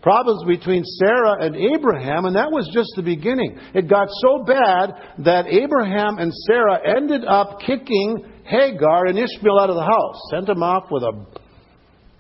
Problems 0.01 0.45
between 0.47 0.85
Sarah 0.85 1.45
and 1.45 1.57
Abraham, 1.57 2.25
and 2.25 2.37
that 2.37 2.53
was 2.53 2.71
just 2.73 2.91
the 2.95 3.03
beginning. 3.03 3.59
It 3.75 3.89
got 3.89 4.09
so 4.23 4.45
bad 4.45 4.95
that 5.25 5.47
Abraham 5.49 6.19
and 6.19 6.33
Sarah 6.47 6.79
ended 6.97 7.25
up 7.25 7.59
kicking 7.67 8.25
Hagar 8.45 9.07
and 9.07 9.19
Ishmael 9.19 9.59
out 9.59 9.71
of 9.71 9.77
the 9.77 9.83
house, 9.83 10.21
sent 10.31 10.47
them 10.47 10.63
off 10.63 10.85
with 10.91 11.03
a 11.03 11.27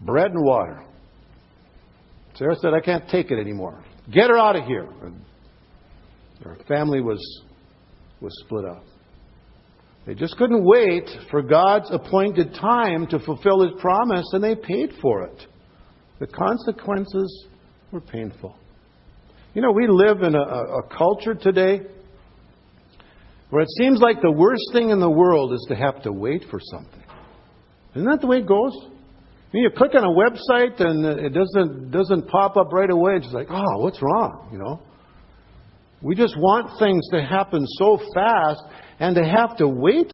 bread 0.04 0.32
and 0.32 0.44
water. 0.44 0.84
Sarah 2.34 2.56
said, 2.56 2.74
I 2.74 2.80
can't 2.80 3.08
take 3.08 3.30
it 3.30 3.38
anymore. 3.38 3.82
Get 4.12 4.30
her 4.30 4.38
out 4.38 4.56
of 4.56 4.64
here. 4.64 4.88
And 5.02 5.20
their 6.42 6.56
family 6.66 7.00
was, 7.00 7.20
was 8.20 8.32
split 8.44 8.64
up. 8.64 8.84
They 10.06 10.14
just 10.14 10.36
couldn't 10.36 10.64
wait 10.64 11.08
for 11.30 11.42
God's 11.42 11.90
appointed 11.90 12.54
time 12.54 13.06
to 13.08 13.18
fulfill 13.20 13.62
His 13.62 13.78
promise, 13.80 14.26
and 14.32 14.42
they 14.42 14.54
paid 14.54 14.92
for 15.00 15.22
it. 15.24 15.46
The 16.18 16.26
consequences 16.26 17.46
were 17.92 18.00
painful. 18.00 18.56
You 19.54 19.62
know, 19.62 19.72
we 19.72 19.86
live 19.88 20.22
in 20.22 20.34
a, 20.34 20.40
a 20.40 20.82
culture 20.96 21.34
today 21.34 21.82
where 23.50 23.62
it 23.62 23.68
seems 23.78 24.00
like 24.00 24.22
the 24.22 24.30
worst 24.30 24.62
thing 24.72 24.90
in 24.90 25.00
the 25.00 25.10
world 25.10 25.52
is 25.52 25.66
to 25.68 25.76
have 25.76 26.02
to 26.02 26.12
wait 26.12 26.44
for 26.50 26.60
something. 26.60 27.02
Isn't 27.94 28.08
that 28.08 28.20
the 28.20 28.26
way 28.26 28.38
it 28.38 28.46
goes? 28.46 28.72
You 29.52 29.70
click 29.76 29.92
on 29.96 30.04
a 30.04 30.08
website 30.08 30.80
and 30.80 31.04
it 31.04 31.34
doesn't 31.34 31.90
doesn't 31.90 32.28
pop 32.28 32.56
up 32.56 32.72
right 32.72 32.90
away. 32.90 33.16
It's 33.16 33.32
like, 33.32 33.48
oh, 33.50 33.78
what's 33.78 34.00
wrong? 34.00 34.48
You 34.52 34.58
know. 34.58 34.80
We 36.02 36.14
just 36.14 36.36
want 36.38 36.78
things 36.78 37.06
to 37.10 37.22
happen 37.22 37.66
so 37.76 37.98
fast, 38.14 38.62
and 39.00 39.14
to 39.16 39.22
have 39.22 39.56
to 39.58 39.68
wait 39.68 40.10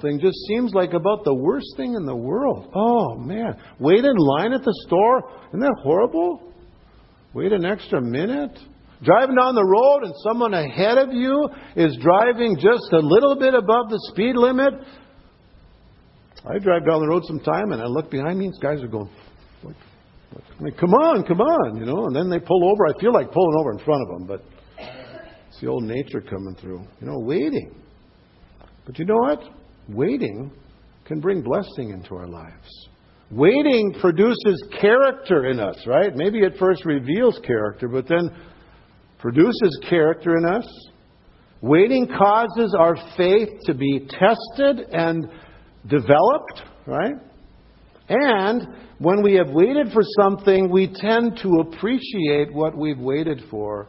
thing 0.00 0.20
just 0.20 0.36
seems 0.48 0.72
like 0.74 0.92
about 0.92 1.24
the 1.24 1.34
worst 1.34 1.66
thing 1.76 1.94
in 1.94 2.04
the 2.04 2.14
world. 2.14 2.70
Oh 2.74 3.16
man, 3.16 3.56
wait 3.78 4.04
in 4.04 4.16
line 4.16 4.52
at 4.52 4.62
the 4.62 4.74
store? 4.86 5.30
Isn't 5.48 5.60
that 5.60 5.76
horrible? 5.82 6.52
Wait 7.32 7.52
an 7.52 7.64
extra 7.64 8.00
minute? 8.00 8.58
Driving 9.02 9.36
down 9.36 9.54
the 9.54 9.64
road 9.64 10.04
and 10.04 10.14
someone 10.22 10.54
ahead 10.54 10.98
of 10.98 11.12
you 11.12 11.48
is 11.76 11.96
driving 12.00 12.56
just 12.56 12.92
a 12.92 12.98
little 12.98 13.36
bit 13.36 13.54
above 13.54 13.90
the 13.90 14.00
speed 14.10 14.36
limit. 14.36 14.74
I 16.46 16.58
drive 16.58 16.86
down 16.86 17.00
the 17.00 17.08
road 17.08 17.24
sometime 17.26 17.72
and 17.72 17.80
I 17.80 17.86
look 17.86 18.10
behind 18.10 18.38
me 18.38 18.46
and 18.46 18.54
these 18.54 18.60
guys 18.60 18.82
are 18.82 18.88
going, 18.88 19.08
like, 19.62 19.76
I 20.58 20.62
mean, 20.62 20.74
come 20.74 20.92
on, 20.92 21.24
come 21.24 21.40
on, 21.40 21.76
you 21.76 21.86
know, 21.86 22.06
and 22.06 22.14
then 22.14 22.28
they 22.28 22.38
pull 22.38 22.70
over. 22.70 22.86
I 22.86 23.00
feel 23.00 23.12
like 23.12 23.32
pulling 23.32 23.56
over 23.58 23.72
in 23.72 23.78
front 23.78 24.02
of 24.02 24.08
them, 24.08 24.26
but 24.26 24.44
it's 25.48 25.60
the 25.60 25.68
old 25.68 25.84
nature 25.84 26.20
coming 26.20 26.56
through. 26.60 26.80
You 27.00 27.06
know, 27.06 27.18
waiting. 27.18 27.74
But 28.84 28.98
you 28.98 29.04
know 29.04 29.16
what? 29.16 29.42
Waiting 29.88 30.52
can 31.06 31.20
bring 31.20 31.42
blessing 31.42 31.90
into 31.90 32.14
our 32.14 32.26
lives. 32.26 32.88
Waiting 33.30 33.94
produces 34.00 34.62
character 34.80 35.46
in 35.50 35.60
us, 35.60 35.76
right? 35.86 36.14
Maybe 36.14 36.40
it 36.40 36.54
first 36.58 36.84
reveals 36.84 37.38
character, 37.46 37.88
but 37.88 38.06
then 38.06 38.30
produces 39.18 39.80
character 39.88 40.36
in 40.36 40.44
us. 40.44 40.66
Waiting 41.62 42.06
causes 42.06 42.74
our 42.78 42.96
faith 43.16 43.48
to 43.64 43.74
be 43.74 44.06
tested 44.10 44.86
and 44.92 45.26
developed, 45.88 46.62
right? 46.86 47.14
And 48.08 48.68
when 48.98 49.22
we 49.22 49.34
have 49.34 49.48
waited 49.50 49.92
for 49.92 50.02
something, 50.20 50.70
we 50.70 50.92
tend 50.94 51.38
to 51.42 51.60
appreciate 51.60 52.52
what 52.52 52.76
we've 52.76 52.98
waited 52.98 53.42
for 53.50 53.88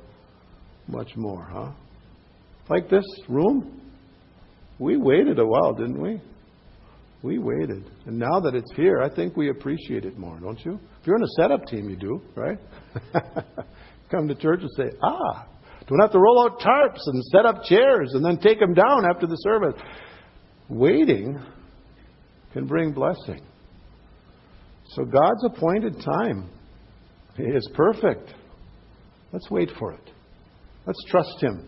much 0.88 1.16
more, 1.16 1.44
huh? 1.44 1.72
Like 2.70 2.90
this 2.90 3.06
room. 3.28 3.82
We 4.80 4.98
waited 4.98 5.40
a 5.40 5.46
while, 5.46 5.74
didn't 5.74 6.02
we? 6.02 6.22
We 7.24 7.40
waited. 7.40 7.90
And 8.06 8.20
now 8.20 8.40
that 8.40 8.56
it's 8.56 8.72
here, 8.76 9.02
I 9.02 9.14
think 9.14 9.36
we 9.36 9.50
appreciate 9.50 10.06
it 10.06 10.18
more, 10.18 10.40
don't 10.40 10.64
you? 10.64 10.80
If 11.02 11.08
you're 11.08 11.16
in 11.16 11.24
a 11.24 11.42
setup 11.42 11.66
team, 11.66 11.90
you 11.90 11.96
do, 11.96 12.22
right? 12.36 12.60
Come 14.12 14.28
to 14.28 14.36
church 14.36 14.62
and 14.62 14.72
say, 14.78 14.98
ah, 15.02 15.48
don't 15.88 16.00
have 16.00 16.12
to 16.12 16.20
roll 16.20 16.46
out 16.46 16.60
tarps 16.60 17.02
and 17.06 17.24
set 17.26 17.46
up 17.46 17.64
chairs 17.64 18.12
and 18.14 18.24
then 18.24 18.38
take 18.38 18.60
them 18.60 18.74
down 18.74 19.06
after 19.06 19.28
the 19.28 19.36
service. 19.36 19.80
Waiting 20.70 21.40
can 22.56 22.66
bring 22.66 22.94
blessing. 22.94 23.42
So 24.92 25.04
God's 25.04 25.44
appointed 25.44 26.00
time 26.00 26.50
is 27.38 27.70
perfect. 27.76 28.34
Let's 29.34 29.52
wait 29.52 29.70
for 29.78 29.92
it. 29.92 30.10
Let's 30.88 31.04
trust 31.10 31.36
Him. 31.42 31.68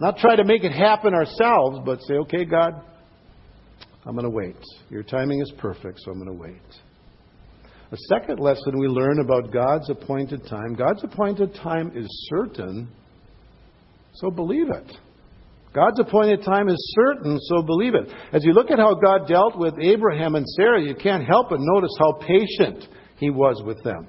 Not 0.00 0.16
try 0.16 0.34
to 0.36 0.44
make 0.44 0.64
it 0.64 0.72
happen 0.72 1.12
ourselves, 1.12 1.80
but 1.84 2.00
say, 2.08 2.14
okay, 2.14 2.46
God, 2.46 2.72
I'm 4.06 4.14
going 4.14 4.24
to 4.24 4.30
wait. 4.30 4.56
Your 4.88 5.02
timing 5.02 5.42
is 5.42 5.52
perfect, 5.58 6.00
so 6.00 6.12
I'm 6.12 6.24
going 6.24 6.34
to 6.34 6.42
wait. 6.42 6.62
A 7.92 7.96
second 8.08 8.40
lesson 8.40 8.78
we 8.78 8.88
learn 8.88 9.20
about 9.20 9.52
God's 9.52 9.90
appointed 9.90 10.46
time 10.46 10.74
God's 10.74 11.04
appointed 11.04 11.54
time 11.56 11.92
is 11.94 12.06
certain, 12.30 12.88
so 14.14 14.30
believe 14.30 14.70
it. 14.70 14.96
God's 15.74 15.98
appointed 15.98 16.44
time 16.44 16.68
is 16.68 16.94
certain, 16.94 17.38
so 17.40 17.62
believe 17.62 17.94
it. 17.94 18.08
As 18.32 18.44
you 18.44 18.52
look 18.52 18.70
at 18.70 18.78
how 18.78 18.94
God 18.94 19.26
dealt 19.26 19.58
with 19.58 19.74
Abraham 19.80 20.36
and 20.36 20.46
Sarah, 20.50 20.80
you 20.80 20.94
can't 20.94 21.26
help 21.26 21.50
but 21.50 21.58
notice 21.60 21.90
how 21.98 22.12
patient 22.12 22.86
he 23.16 23.30
was 23.30 23.60
with 23.66 23.82
them. 23.82 24.06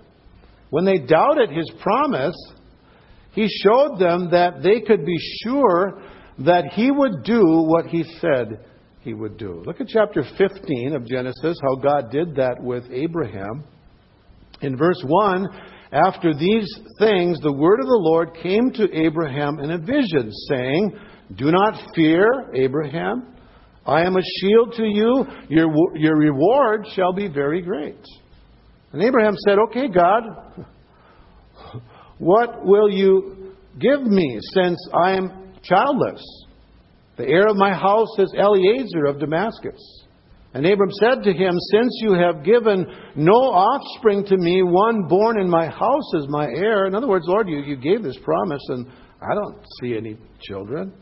When 0.70 0.86
they 0.86 1.00
doubted 1.00 1.50
his 1.50 1.72
promise, 1.82 2.36
he 3.32 3.48
showed 3.48 3.98
them 3.98 4.30
that 4.32 4.62
they 4.62 4.82
could 4.82 5.06
be 5.06 5.18
sure 5.44 6.04
that 6.40 6.74
he 6.74 6.92
would 6.92 7.24
do 7.24 7.42
what 7.44 7.88
he 7.88 8.04
said 8.20 8.66
he 9.02 9.14
would 9.14 9.38
do. 9.38 9.64
Look 9.66 9.82
at 9.82 9.88
chapter 9.88 10.24
15 10.38 10.94
of 10.94 11.06
Genesis, 11.08 11.58
how 11.62 11.76
God 11.76 12.12
did 12.12 12.36
that 12.36 12.58
with 12.60 12.84
Abraham. 12.92 13.64
In 14.62 14.78
verse 14.78 15.02
1, 15.06 15.48
after 15.92 16.34
these 16.34 16.68
things, 17.00 17.40
the 17.40 17.54
word 17.54 17.80
of 17.80 17.86
the 17.88 18.00
Lord 18.00 18.36
came 18.42 18.72
to 18.72 18.94
Abraham 18.94 19.60
in 19.60 19.72
a 19.72 19.78
vision, 19.78 20.32
saying, 20.50 20.92
Do 21.34 21.52
not 21.52 21.82
fear, 21.96 22.52
Abraham. 22.54 23.36
I 23.86 24.02
am 24.02 24.16
a 24.16 24.22
shield 24.40 24.74
to 24.74 24.84
you. 24.84 25.26
Your, 25.50 25.74
your 25.96 26.18
reward 26.18 26.88
shall 26.96 27.14
be 27.14 27.28
very 27.28 27.62
great. 27.62 28.04
And 28.92 29.04
Abraham 29.04 29.36
said, 29.48 29.58
Okay, 29.70 29.88
God, 29.88 30.24
what 32.18 32.66
will 32.66 32.90
you 32.90 33.54
give 33.80 34.02
me 34.02 34.40
since 34.54 34.78
I 34.94 35.14
am 35.14 35.54
childless? 35.64 36.24
The 37.18 37.28
heir 37.28 37.48
of 37.48 37.56
my 37.56 37.74
house 37.74 38.20
is 38.20 38.34
Eliezer 38.38 39.06
of 39.06 39.20
Damascus. 39.20 40.06
And 40.54 40.66
Abram 40.66 40.92
said 40.92 41.24
to 41.24 41.34
him, 41.34 41.54
Since 41.72 42.00
you 42.02 42.14
have 42.14 42.46
given 42.46 42.86
no 43.16 43.34
offspring 43.34 44.26
to 44.26 44.38
me, 44.38 44.64
one 44.64 45.04
born 45.08 45.40
in 45.40 45.50
my 45.50 45.68
house 45.68 46.14
is 46.14 46.28
my 46.30 46.46
heir. 46.46 46.86
In 46.88 46.96
other 46.96 47.08
words, 47.08 47.26
Lord, 47.28 47.50
you, 47.50 47.60
you 47.60 47.76
gave 47.76 48.04
this 48.04 48.18
promise, 48.24 48.62
and 48.70 48.88
I 49.22 49.36
don't 49.36 49.58
see 49.82 49.98
any 49.98 50.18
children. 50.42 50.94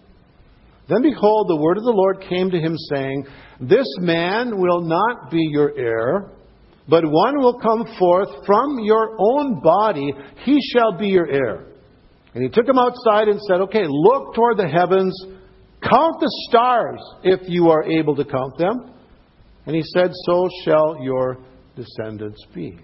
Then 0.87 1.01
behold, 1.01 1.47
the 1.47 1.61
word 1.61 1.77
of 1.77 1.83
the 1.83 1.91
Lord 1.91 2.25
came 2.27 2.51
to 2.51 2.59
him, 2.59 2.75
saying, 2.93 3.25
This 3.61 3.87
man 3.99 4.59
will 4.59 4.81
not 4.81 5.31
be 5.31 5.47
your 5.51 5.71
heir 5.77 6.31
but 6.87 7.05
one 7.05 7.39
will 7.39 7.59
come 7.59 7.85
forth 7.97 8.29
from 8.45 8.79
your 8.79 9.15
own 9.17 9.61
body, 9.61 10.13
he 10.43 10.59
shall 10.73 10.97
be 10.97 11.07
your 11.07 11.27
heir. 11.27 11.67
And 12.33 12.43
he 12.43 12.49
took 12.49 12.67
him 12.67 12.77
outside 12.77 13.27
and 13.27 13.39
said, 13.47 13.61
Okay, 13.61 13.85
look 13.87 14.35
toward 14.35 14.57
the 14.57 14.67
heavens, 14.67 15.15
count 15.81 16.19
the 16.19 16.31
stars 16.49 16.99
if 17.23 17.41
you 17.47 17.69
are 17.69 17.83
able 17.83 18.15
to 18.15 18.25
count 18.25 18.57
them. 18.57 18.93
And 19.65 19.75
he 19.75 19.83
said, 19.95 20.11
So 20.25 20.49
shall 20.65 20.97
your 21.01 21.37
descendants 21.75 22.43
be. 22.53 22.79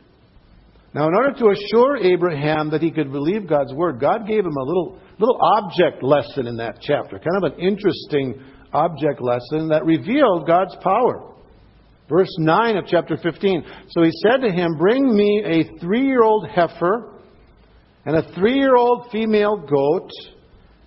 Now, 0.94 1.08
in 1.08 1.14
order 1.14 1.34
to 1.34 1.50
assure 1.50 1.98
Abraham 1.98 2.72
that 2.72 2.82
he 2.82 2.90
could 2.90 3.12
believe 3.12 3.48
God's 3.48 3.74
word, 3.74 4.00
God 4.00 4.28
gave 4.28 4.44
him 4.44 4.58
a 4.58 4.64
little, 4.64 5.00
little 5.20 5.40
object 5.42 6.02
lesson 6.02 6.48
in 6.48 6.58
that 6.58 6.80
chapter, 6.82 7.20
kind 7.20 7.44
of 7.44 7.54
an 7.54 7.60
interesting 7.60 8.42
object 8.74 9.22
lesson 9.22 9.70
that 9.70 9.86
revealed 9.86 10.48
God's 10.48 10.76
power. 10.82 11.30
Verse 12.10 12.34
9 12.40 12.78
of 12.78 12.86
chapter 12.88 13.18
15. 13.18 13.64
So 13.90 14.02
he 14.02 14.12
said 14.24 14.42
to 14.42 14.52
him, 14.52 14.78
Bring 14.80 15.16
me 15.16 15.44
a 15.46 15.80
three 15.80 16.08
year 16.08 16.24
old 16.24 16.48
heifer, 16.50 17.20
and 18.06 18.16
a 18.16 18.34
three 18.34 18.56
year 18.56 18.76
old 18.76 19.12
female 19.12 19.58
goat, 19.58 20.10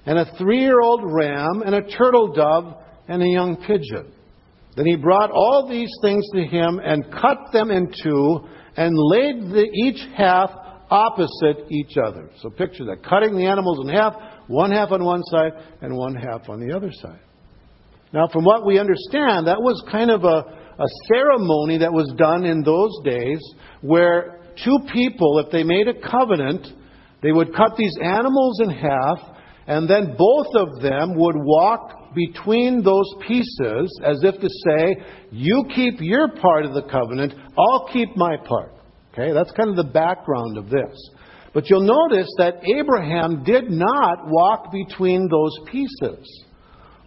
and 0.04 0.18
a 0.18 0.36
three 0.36 0.60
year 0.60 0.80
old 0.80 1.00
ram, 1.04 1.62
and 1.64 1.76
a 1.76 1.88
turtle 1.96 2.32
dove, 2.32 2.74
and 3.06 3.22
a 3.22 3.28
young 3.28 3.56
pigeon. 3.56 4.12
Then 4.74 4.86
he 4.86 4.96
brought 4.96 5.30
all 5.30 5.68
these 5.68 5.90
things 6.02 6.24
to 6.34 6.44
him, 6.44 6.80
and 6.82 7.12
cut 7.12 7.52
them 7.52 7.70
in 7.70 7.92
two, 8.02 8.40
and 8.76 8.96
laid 8.96 9.50
the, 9.50 9.66
each 9.84 10.00
half 10.16 10.50
opposite 10.90 11.70
each 11.70 11.96
other. 11.96 12.30
So 12.40 12.50
picture 12.50 12.84
that 12.86 13.04
cutting 13.04 13.36
the 13.36 13.46
animals 13.46 13.80
in 13.86 13.94
half, 13.94 14.14
one 14.46 14.70
half 14.70 14.90
on 14.90 15.04
one 15.04 15.22
side, 15.24 15.52
and 15.80 15.96
one 15.96 16.14
half 16.14 16.48
on 16.48 16.60
the 16.60 16.74
other 16.74 16.90
side. 16.92 17.20
Now, 18.12 18.28
from 18.30 18.44
what 18.44 18.66
we 18.66 18.78
understand, 18.78 19.46
that 19.46 19.60
was 19.60 19.82
kind 19.90 20.10
of 20.10 20.24
a 20.24 20.62
a 20.78 20.86
ceremony 21.12 21.78
that 21.78 21.92
was 21.92 22.12
done 22.16 22.44
in 22.44 22.62
those 22.62 22.92
days 23.04 23.38
where 23.80 24.40
two 24.64 24.78
people, 24.92 25.38
if 25.38 25.50
they 25.52 25.62
made 25.62 25.88
a 25.88 25.94
covenant, 25.94 26.66
they 27.22 27.32
would 27.32 27.54
cut 27.54 27.76
these 27.76 27.94
animals 28.02 28.60
in 28.60 28.70
half, 28.70 29.18
and 29.66 29.88
then 29.88 30.16
both 30.18 30.48
of 30.56 30.82
them 30.82 31.14
would 31.16 31.36
walk 31.36 32.01
between 32.14 32.82
those 32.82 33.12
pieces 33.26 34.00
as 34.04 34.22
if 34.22 34.40
to 34.40 34.48
say, 34.66 34.96
You 35.30 35.64
keep 35.74 36.00
your 36.00 36.28
part 36.28 36.64
of 36.64 36.74
the 36.74 36.82
covenant, 36.82 37.34
I'll 37.58 37.88
keep 37.92 38.16
my 38.16 38.36
part. 38.36 38.72
Okay, 39.12 39.32
that's 39.32 39.52
kind 39.52 39.70
of 39.70 39.76
the 39.76 39.92
background 39.92 40.56
of 40.56 40.70
this. 40.70 41.10
But 41.52 41.68
you'll 41.68 41.82
notice 41.82 42.28
that 42.38 42.62
Abraham 42.64 43.44
did 43.44 43.70
not 43.70 44.26
walk 44.26 44.72
between 44.72 45.28
those 45.28 45.52
pieces. 45.70 46.44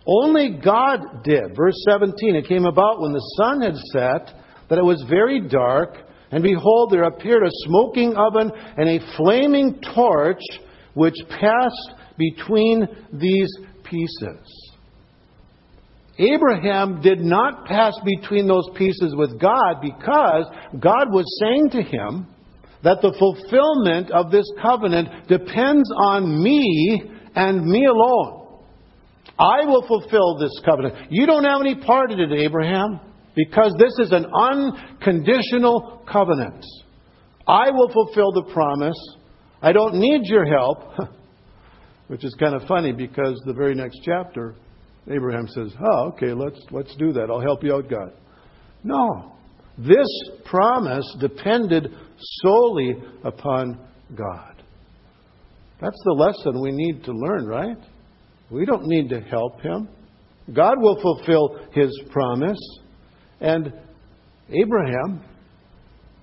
Only 0.05 0.59
God 0.63 1.23
did. 1.23 1.55
Verse 1.55 1.75
17 1.89 2.35
It 2.35 2.47
came 2.47 2.65
about 2.65 3.01
when 3.01 3.11
the 3.11 3.33
sun 3.37 3.61
had 3.61 3.75
set 3.91 4.35
that 4.69 4.77
it 4.77 4.83
was 4.83 5.03
very 5.09 5.47
dark, 5.47 5.97
and 6.31 6.43
behold, 6.43 6.91
there 6.91 7.03
appeared 7.03 7.43
a 7.43 7.49
smoking 7.65 8.15
oven 8.15 8.51
and 8.77 8.89
a 8.89 9.15
flaming 9.17 9.79
torch 9.95 10.41
which 10.93 11.15
passed 11.29 11.93
between 12.17 12.87
these 13.13 13.49
pieces. 13.83 14.64
Abraham 16.17 17.01
did 17.01 17.19
not 17.19 17.65
pass 17.65 17.93
between 18.05 18.47
those 18.47 18.67
pieces 18.75 19.13
with 19.15 19.39
God 19.39 19.81
because 19.81 20.45
God 20.79 21.11
was 21.11 21.25
saying 21.41 21.71
to 21.71 21.81
him 21.81 22.27
that 22.83 23.01
the 23.01 23.13
fulfillment 23.19 24.11
of 24.11 24.31
this 24.31 24.49
covenant 24.61 25.27
depends 25.27 25.89
on 25.97 26.41
me 26.41 27.03
and 27.35 27.65
me 27.65 27.85
alone. 27.85 28.45
I 29.37 29.65
will 29.65 29.85
fulfill 29.85 30.37
this 30.37 30.57
covenant. 30.63 31.11
You 31.11 31.25
don't 31.25 31.43
have 31.43 31.59
any 31.59 31.75
part 31.75 32.11
in 32.11 32.19
it, 32.19 32.31
Abraham, 32.31 33.01
because 33.35 33.75
this 33.77 33.93
is 33.99 34.13
an 34.13 34.25
unconditional 34.33 36.05
covenant. 36.09 36.63
I 37.45 37.71
will 37.71 37.91
fulfill 37.91 38.31
the 38.31 38.49
promise. 38.53 38.97
I 39.61 39.73
don't 39.73 39.95
need 39.95 40.21
your 40.23 40.45
help. 40.45 40.77
Which 42.07 42.23
is 42.23 42.35
kind 42.39 42.55
of 42.55 42.67
funny 42.67 42.93
because 42.93 43.41
the 43.45 43.53
very 43.53 43.75
next 43.75 43.99
chapter, 44.03 44.55
Abraham 45.09 45.47
says, 45.47 45.73
Oh, 45.79 46.09
okay, 46.09 46.33
let's, 46.33 46.59
let's 46.71 46.95
do 46.95 47.13
that. 47.13 47.29
I'll 47.29 47.41
help 47.41 47.63
you 47.63 47.73
out, 47.75 47.89
God. 47.89 48.11
No. 48.83 49.33
This 49.77 50.07
promise 50.45 51.05
depended 51.19 51.89
solely 52.17 52.95
upon 53.23 53.79
God. 54.15 54.63
That's 55.81 56.01
the 56.05 56.13
lesson 56.13 56.61
we 56.61 56.71
need 56.71 57.03
to 57.03 57.11
learn, 57.11 57.45
right? 57.45 57.77
We 58.49 58.65
don't 58.65 58.85
need 58.85 59.09
to 59.09 59.19
help 59.21 59.61
him. 59.61 59.89
God 60.53 60.75
will 60.79 61.01
fulfill 61.01 61.59
his 61.73 61.91
promise. 62.11 62.59
And 63.41 63.73
Abraham 64.49 65.23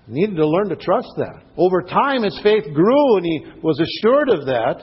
needed 0.07 0.35
to 0.35 0.47
learn 0.47 0.69
to 0.69 0.75
trust 0.75 1.09
that. 1.17 1.43
Over 1.57 1.81
time, 1.81 2.23
his 2.23 2.39
faith 2.41 2.63
grew 2.73 3.17
and 3.17 3.25
he 3.25 3.45
was 3.61 3.79
assured 3.79 4.29
of 4.29 4.45
that. 4.47 4.81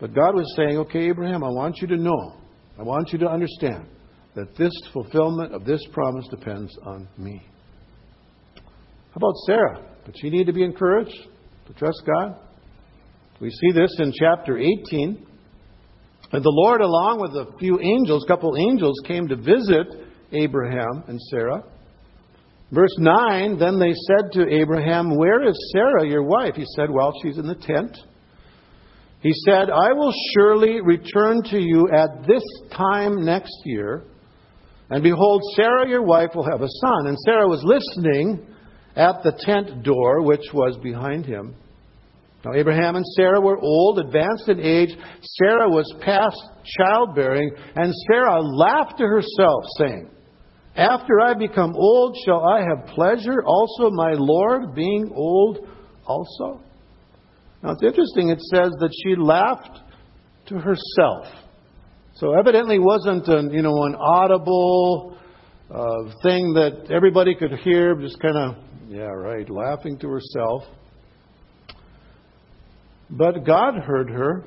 But 0.00 0.14
God 0.14 0.34
was 0.34 0.52
saying, 0.56 0.78
okay, 0.78 1.08
Abraham, 1.08 1.42
I 1.44 1.48
want 1.48 1.78
you 1.80 1.88
to 1.88 1.96
know, 1.96 2.37
I 2.78 2.82
want 2.82 3.12
you 3.12 3.18
to 3.18 3.28
understand 3.28 3.86
that 4.34 4.56
this 4.56 4.72
fulfillment 4.92 5.52
of 5.52 5.64
this 5.64 5.84
promise 5.92 6.26
depends 6.30 6.76
on 6.84 7.08
me. 7.16 7.42
How 8.54 9.16
about 9.16 9.34
Sarah? 9.46 9.84
Did 10.04 10.16
she 10.20 10.30
need 10.30 10.46
to 10.46 10.52
be 10.52 10.62
encouraged 10.62 11.26
to 11.66 11.72
trust 11.74 12.02
God? 12.06 12.36
We 13.40 13.50
see 13.50 13.72
this 13.72 13.96
in 13.98 14.12
chapter 14.12 14.58
18. 14.58 15.26
And 16.30 16.44
the 16.44 16.52
Lord, 16.52 16.80
along 16.80 17.20
with 17.20 17.32
a 17.32 17.58
few 17.58 17.80
angels, 17.80 18.24
a 18.24 18.28
couple 18.28 18.56
angels, 18.56 18.94
came 19.06 19.26
to 19.28 19.36
visit 19.36 19.86
Abraham 20.32 21.04
and 21.08 21.18
Sarah. 21.30 21.64
Verse 22.70 22.94
9 22.98 23.58
Then 23.58 23.78
they 23.78 23.92
said 23.94 24.32
to 24.32 24.54
Abraham, 24.54 25.16
Where 25.16 25.48
is 25.48 25.72
Sarah, 25.72 26.06
your 26.06 26.22
wife? 26.22 26.54
He 26.54 26.66
said, 26.76 26.90
Well, 26.90 27.12
she's 27.22 27.38
in 27.38 27.46
the 27.46 27.54
tent. 27.54 27.96
He 29.20 29.32
said, 29.44 29.70
I 29.70 29.92
will 29.92 30.12
surely 30.34 30.80
return 30.80 31.42
to 31.50 31.58
you 31.58 31.88
at 31.92 32.26
this 32.26 32.44
time 32.72 33.24
next 33.24 33.54
year. 33.64 34.04
And 34.90 35.02
behold, 35.02 35.42
Sarah, 35.54 35.88
your 35.88 36.02
wife, 36.02 36.30
will 36.34 36.48
have 36.48 36.62
a 36.62 36.68
son. 36.68 37.08
And 37.08 37.18
Sarah 37.26 37.48
was 37.48 37.62
listening 37.64 38.46
at 38.94 39.22
the 39.22 39.32
tent 39.40 39.82
door, 39.82 40.22
which 40.22 40.52
was 40.54 40.78
behind 40.82 41.26
him. 41.26 41.54
Now, 42.44 42.52
Abraham 42.54 42.94
and 42.94 43.04
Sarah 43.16 43.40
were 43.40 43.58
old, 43.58 43.98
advanced 43.98 44.48
in 44.48 44.60
age. 44.60 44.90
Sarah 45.22 45.68
was 45.68 45.92
past 46.00 46.40
childbearing, 46.78 47.50
and 47.74 47.92
Sarah 48.10 48.40
laughed 48.40 48.98
to 48.98 49.04
herself, 49.04 49.64
saying, 49.78 50.10
After 50.76 51.20
I 51.20 51.34
become 51.34 51.74
old, 51.74 52.16
shall 52.24 52.46
I 52.46 52.60
have 52.60 52.94
pleasure, 52.94 53.42
also 53.44 53.90
my 53.90 54.12
Lord 54.14 54.74
being 54.76 55.10
old 55.12 55.66
also? 56.06 56.62
Now, 57.62 57.70
it's 57.70 57.82
interesting, 57.82 58.30
it 58.30 58.40
says 58.40 58.70
that 58.80 58.90
she 59.02 59.16
laughed 59.16 59.80
to 60.46 60.54
herself. 60.58 61.26
So, 62.14 62.34
evidently, 62.34 62.78
wasn't 62.78 63.26
an, 63.28 63.52
you 63.52 63.62
know, 63.62 63.84
an 63.84 63.94
audible 63.96 65.18
uh, 65.70 65.84
thing 66.22 66.54
that 66.54 66.90
everybody 66.90 67.34
could 67.34 67.52
hear, 67.64 67.94
just 67.94 68.18
kind 68.20 68.36
of, 68.36 68.56
yeah, 68.88 69.02
right, 69.02 69.48
laughing 69.50 69.98
to 69.98 70.08
herself. 70.08 70.64
But 73.10 73.44
God 73.44 73.74
heard 73.74 74.10
her. 74.10 74.44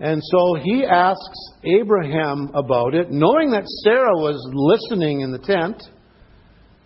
And 0.00 0.20
so 0.22 0.56
he 0.60 0.84
asks 0.84 1.38
Abraham 1.62 2.50
about 2.54 2.94
it, 2.94 3.10
knowing 3.10 3.52
that 3.52 3.68
Sarah 3.84 4.16
was 4.16 4.40
listening 4.52 5.20
in 5.20 5.30
the 5.30 5.38
tent. 5.38 5.80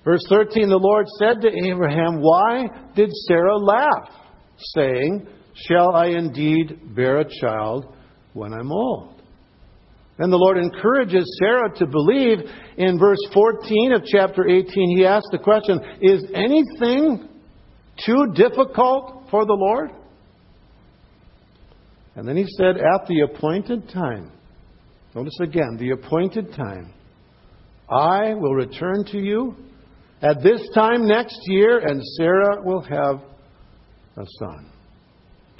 Verse 0.04 0.22
13 0.28 0.68
The 0.68 0.76
Lord 0.76 1.06
said 1.18 1.40
to 1.40 1.66
Abraham, 1.66 2.20
Why 2.20 2.68
did 2.94 3.10
Sarah 3.26 3.56
laugh, 3.56 4.10
saying, 4.58 5.26
Shall 5.54 5.94
I 5.94 6.06
indeed 6.08 6.94
bear 6.94 7.20
a 7.20 7.40
child 7.40 7.94
when 8.34 8.52
I'm 8.52 8.70
old? 8.70 9.22
And 10.18 10.32
the 10.32 10.36
Lord 10.36 10.58
encourages 10.58 11.24
Sarah 11.38 11.74
to 11.76 11.86
believe. 11.86 12.38
In 12.78 12.98
verse 12.98 13.18
14 13.32 13.92
of 13.92 14.04
chapter 14.04 14.48
18, 14.48 14.96
he 14.96 15.04
asks 15.04 15.28
the 15.30 15.38
question 15.38 15.80
Is 16.00 16.24
anything 16.34 17.28
too 18.04 18.32
difficult 18.34 19.24
for 19.30 19.44
the 19.44 19.52
Lord? 19.52 19.90
And 22.14 22.26
then 22.26 22.36
he 22.36 22.46
said, 22.56 22.76
At 22.76 23.06
the 23.06 23.20
appointed 23.20 23.90
time, 23.90 24.32
notice 25.14 25.38
again, 25.42 25.76
the 25.78 25.90
appointed 25.90 26.54
time, 26.54 26.92
I 27.90 28.34
will 28.34 28.54
return 28.54 29.04
to 29.12 29.18
you 29.18 29.54
at 30.22 30.42
this 30.42 30.66
time 30.74 31.06
next 31.06 31.38
year, 31.44 31.78
and 31.78 32.02
Sarah 32.16 32.62
will 32.62 32.80
have 32.82 33.22
a 34.16 34.24
son. 34.38 34.70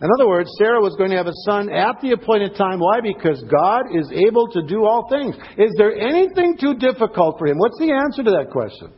In 0.02 0.08
other 0.18 0.28
words, 0.28 0.50
Sarah 0.58 0.80
was 0.80 0.94
going 0.96 1.10
to 1.10 1.16
have 1.16 1.26
a 1.26 1.42
son 1.46 1.72
at 1.72 2.00
the 2.02 2.12
appointed 2.12 2.54
time. 2.56 2.80
Why? 2.80 3.00
Because 3.00 3.42
God 3.50 3.96
is 3.96 4.10
able 4.12 4.46
to 4.48 4.62
do 4.62 4.84
all 4.84 5.08
things. 5.08 5.34
Is 5.56 5.72
there 5.78 5.96
anything 5.96 6.58
too 6.60 6.74
difficult 6.74 7.38
for 7.38 7.46
him? 7.46 7.56
What's 7.56 7.78
the 7.78 7.92
answer 7.92 8.22
to 8.22 8.30
that 8.32 8.50
question? 8.50 8.92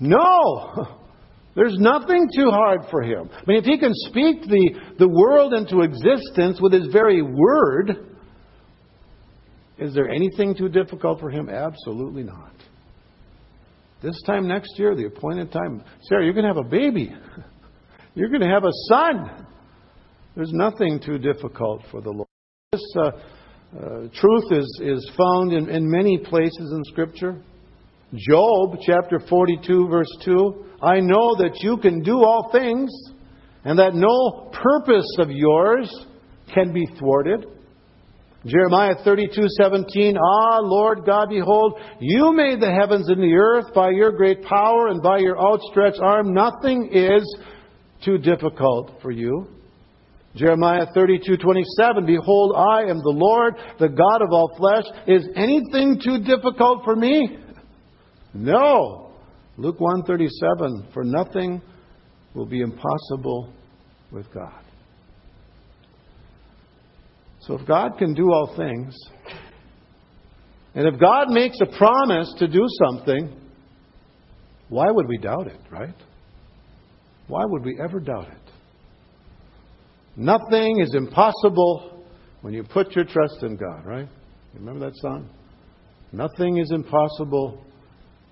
No. 0.00 0.98
There's 1.54 1.76
nothing 1.78 2.28
too 2.34 2.50
hard 2.50 2.80
for 2.90 3.02
him. 3.02 3.30
I 3.32 3.42
mean, 3.46 3.58
if 3.58 3.64
he 3.64 3.78
can 3.78 3.92
speak 3.94 4.42
the, 4.42 4.80
the 4.98 5.08
world 5.08 5.54
into 5.54 5.82
existence 5.82 6.58
with 6.60 6.72
his 6.72 6.88
very 6.92 7.22
word, 7.22 8.16
is 9.78 9.94
there 9.94 10.08
anything 10.08 10.56
too 10.56 10.68
difficult 10.68 11.20
for 11.20 11.30
him? 11.30 11.48
Absolutely 11.48 12.24
not. 12.24 12.52
This 14.02 14.20
time 14.26 14.48
next 14.48 14.76
year, 14.76 14.96
the 14.96 15.06
appointed 15.06 15.52
time, 15.52 15.84
Sarah, 16.02 16.24
you're 16.24 16.34
going 16.34 16.46
to 16.48 16.52
have 16.52 16.64
a 16.64 16.68
baby. 16.68 17.14
You're 18.16 18.28
going 18.28 18.42
to 18.42 18.48
have 18.48 18.64
a 18.64 18.72
son. 18.88 19.46
There's 20.36 20.52
nothing 20.52 21.00
too 21.04 21.18
difficult 21.18 21.82
for 21.90 22.00
the 22.00 22.10
Lord. 22.10 22.28
This 22.70 22.80
uh, 22.96 23.00
uh, 23.06 23.10
truth 24.14 24.52
is, 24.52 24.80
is 24.84 25.10
found 25.16 25.52
in, 25.52 25.68
in 25.68 25.90
many 25.90 26.18
places 26.18 26.72
in 26.76 26.84
Scripture. 26.84 27.42
Job 28.14 28.76
chapter 28.86 29.18
42, 29.28 29.88
verse 29.88 30.16
2 30.24 30.64
I 30.80 31.00
know 31.00 31.34
that 31.38 31.58
you 31.60 31.78
can 31.78 32.02
do 32.02 32.18
all 32.18 32.50
things, 32.52 32.90
and 33.64 33.78
that 33.78 33.94
no 33.94 34.50
purpose 34.52 35.08
of 35.18 35.30
yours 35.30 35.92
can 36.52 36.72
be 36.72 36.86
thwarted. 36.98 37.46
Jeremiah 38.46 38.94
32:17 38.96 40.16
Ah 40.18 40.58
Lord 40.60 41.06
God 41.06 41.30
behold 41.30 41.80
you 41.98 42.34
made 42.34 42.60
the 42.60 42.70
heavens 42.70 43.08
and 43.08 43.22
the 43.22 43.34
earth 43.34 43.72
by 43.74 43.88
your 43.88 44.12
great 44.12 44.42
power 44.42 44.88
and 44.88 45.02
by 45.02 45.16
your 45.16 45.40
outstretched 45.40 46.00
arm 46.02 46.34
nothing 46.34 46.90
is 46.92 47.24
too 48.04 48.18
difficult 48.18 49.00
for 49.02 49.10
you 49.10 49.48
Jeremiah 50.36 50.86
32:27 50.96 52.06
Behold 52.06 52.54
I 52.56 52.82
am 52.82 52.98
the 52.98 53.14
Lord 53.14 53.54
the 53.78 53.88
God 53.88 54.22
of 54.22 54.32
all 54.32 54.54
flesh 54.56 54.84
is 55.06 55.26
anything 55.36 56.00
too 56.02 56.18
difficult 56.18 56.84
for 56.84 56.96
me 56.96 57.38
no. 58.34 59.12
Luke 59.56 59.78
137, 59.78 60.88
for 60.92 61.04
nothing 61.04 61.62
will 62.34 62.46
be 62.46 62.60
impossible 62.60 63.52
with 64.10 64.26
God. 64.34 64.60
So 67.42 67.54
if 67.54 67.66
God 67.66 67.92
can 67.98 68.14
do 68.14 68.32
all 68.32 68.54
things, 68.56 68.96
and 70.74 70.88
if 70.88 70.98
God 71.00 71.30
makes 71.30 71.56
a 71.60 71.66
promise 71.78 72.34
to 72.38 72.48
do 72.48 72.66
something, 72.84 73.40
why 74.68 74.90
would 74.90 75.06
we 75.06 75.18
doubt 75.18 75.46
it, 75.46 75.60
right? 75.70 75.94
Why 77.26 77.44
would 77.44 77.64
we 77.64 77.78
ever 77.82 78.00
doubt 78.00 78.28
it? 78.28 78.52
Nothing 80.16 80.80
is 80.80 80.94
impossible 80.94 82.04
when 82.42 82.54
you 82.54 82.62
put 82.62 82.94
your 82.94 83.04
trust 83.04 83.42
in 83.42 83.56
God, 83.56 83.84
right? 83.84 84.08
Remember 84.54 84.86
that 84.86 84.96
song? 84.96 85.28
Nothing 86.12 86.58
is 86.58 86.70
impossible 86.70 87.64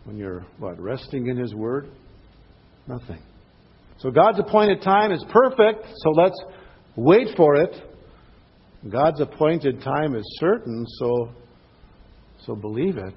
when 0.04 0.16
you're, 0.16 0.44
what, 0.58 0.80
resting 0.80 1.26
in 1.26 1.36
His 1.36 1.54
Word? 1.54 1.90
Nothing. 2.86 3.22
So 3.98 4.10
God's 4.10 4.38
appointed 4.38 4.82
time 4.82 5.12
is 5.12 5.24
perfect, 5.30 5.86
so 5.86 6.10
let's 6.10 6.40
wait 6.96 7.28
for 7.36 7.56
it. 7.56 7.74
God's 8.88 9.20
appointed 9.20 9.80
time 9.80 10.14
is 10.14 10.24
certain, 10.40 10.84
so, 10.98 11.30
so 12.44 12.54
believe 12.54 12.96
it. 12.98 13.14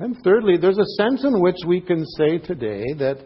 And 0.00 0.16
thirdly, 0.24 0.56
there's 0.60 0.78
a 0.78 1.02
sense 1.02 1.24
in 1.24 1.40
which 1.40 1.56
we 1.66 1.80
can 1.80 2.04
say 2.18 2.38
today 2.38 2.84
that 2.98 3.18